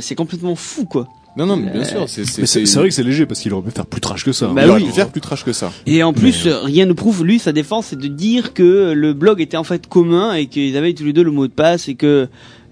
[0.00, 1.08] c'est complètement fou, quoi.
[1.36, 3.52] Non non mais bien Euh, sûr c'est c'est c'est vrai que c'est léger parce qu'il
[3.52, 4.48] aurait pu faire plus trash que ça.
[4.48, 4.86] Bah il aurait oui.
[4.86, 7.52] pu faire plus trash que ça Et en plus, euh, rien ne prouve, lui, sa
[7.52, 11.04] défense, c'est de dire que le blog était en fait commun et qu'ils avaient tous
[11.04, 12.28] les deux le mot de passe et que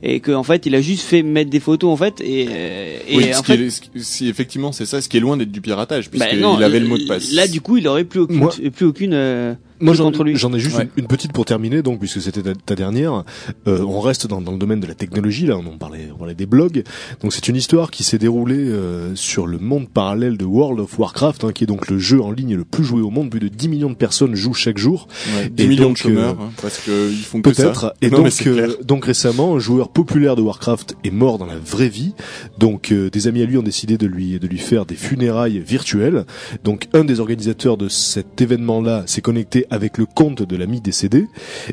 [0.07, 2.97] et que en fait, il a juste fait mettre des photos en fait et euh,
[3.09, 3.55] et oui, en fait.
[3.55, 6.11] est- ce qui- si effectivement c'est ça ce qui est loin d'être du piratage bah
[6.19, 8.53] puisqu'il non, avait le mot de passe Là, du coup, il aurait plus aucune, Moi-
[8.75, 9.12] plus aucune.
[9.15, 10.37] euh, Moi, j'en contre lui.
[10.37, 10.85] j'en ai juste Ouais.
[10.97, 13.25] une, une petite pour terminer, donc, puisque c'était ta, ta dernière.
[13.66, 16.18] Euh, on reste dans, dans le domaine de la technologie, là, on en parlait, on
[16.18, 16.85] parlait des blogs.
[17.22, 20.99] Donc, c'est une histoire qui s'est déroulée euh, sur le monde parallèle de World of
[20.99, 23.31] Warcraft, hein, qui est donc le jeu en ligne le plus joué au monde.
[23.31, 25.09] Plus de 10 millions de personnes jouent chaque jour.
[25.37, 27.64] Ouais, 10 Et millions donc, de chômeurs, euh, hein, parce que ils font que ça.
[27.64, 27.95] Peut-être.
[28.01, 31.57] Et Non, donc, euh, donc récemment, un joueur populaire de Warcraft est mort dans la
[31.59, 32.12] vraie vie.
[32.59, 35.59] Donc, euh, des amis à lui ont décidé de lui de lui faire des funérailles
[35.61, 36.25] virtuelles.
[36.64, 41.27] Donc, un des organisateurs de cet événement-là s'est connecté avec le compte de l'ami décédé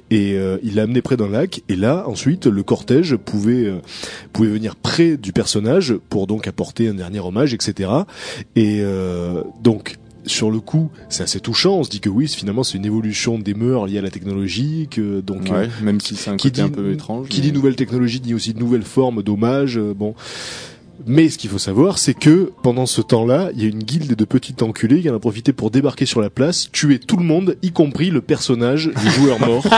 [0.09, 1.61] et euh, il l'a amené près d'un lac.
[1.69, 3.79] Et là, ensuite, le cortège pouvait euh,
[4.33, 7.89] pouvait venir près du personnage pour donc apporter un dernier hommage, etc.
[8.55, 11.77] Et euh, donc sur le coup, c'est assez touchant.
[11.79, 14.87] On se dit que oui, finalement, c'est une évolution des mœurs liées à la technologie.
[14.91, 17.27] Que donc, euh, même si c'est un qui côté dit, un peu étrange.
[17.27, 19.79] qui mais- dit nouvelle technologie dit aussi de nouvelles formes d'hommage.
[19.79, 20.13] euh, bon.
[21.05, 24.15] Mais ce qu'il faut savoir, c'est que pendant ce temps-là, il y a une guilde
[24.15, 27.23] de petits enculés qui en a profité pour débarquer sur la place, tuer tout le
[27.23, 29.65] monde, y compris le personnage du joueur mort.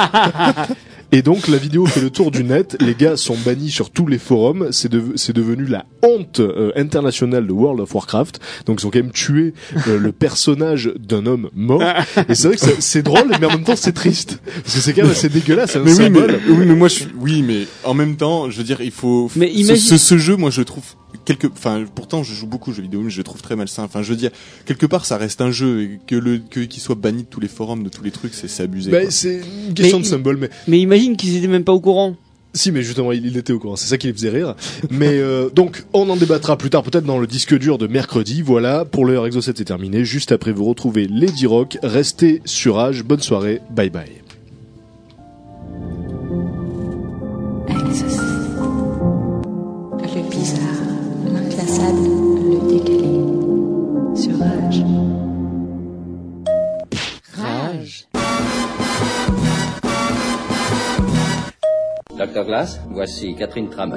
[1.11, 4.07] Et donc la vidéo fait le tour du net, les gars sont bannis sur tous
[4.07, 8.39] les forums, c'est de- c'est devenu la honte euh, internationale de World of Warcraft.
[8.65, 9.53] Donc ils ont quand même tué
[9.87, 11.83] euh, le personnage d'un homme mort.
[12.29, 14.39] Et c'est vrai que c'est- drôle, mais en même temps c'est triste.
[14.63, 16.39] Parce que c'est quand même assez dégueulasse, c'est un Mais oui, mais, symbole.
[16.49, 19.29] oui, mais moi, je suis, oui, mais en même temps, je veux dire, il faut,
[19.35, 20.83] Mais ce- imagine- ce, ce jeu, moi, je le trouve
[21.25, 23.83] quelque, enfin, pourtant, je joue beaucoup aux jeux vidéo, mais je le trouve très malsain.
[23.83, 24.31] Enfin, je veux dire,
[24.65, 27.39] quelque part, ça reste un jeu et que le, que, qu'il soit banni de tous
[27.39, 28.91] les forums, de tous les trucs, c'est, c'est abusé.
[28.91, 28.99] Quoi.
[29.09, 32.15] c'est une question Mais- de symbole, mais Mais imagine qu'ils étaient même pas au courant.
[32.53, 33.75] si, mais justement, il, il était au courant.
[33.75, 34.55] C'est ça qui les faisait rire.
[34.91, 38.41] mais euh, donc, on en débattra plus tard, peut-être dans le disque dur de mercredi.
[38.41, 40.05] Voilà, pour l'heure Exo 7 c'est terminé.
[40.05, 41.77] Juste après, vous retrouvez Lady Rock.
[41.83, 43.03] Restez sur Age.
[43.03, 43.61] Bonne soirée.
[43.71, 44.09] Bye bye.
[50.15, 50.72] Le bizarre,
[62.17, 63.91] Docteur Glass, voici Catherine Trammell.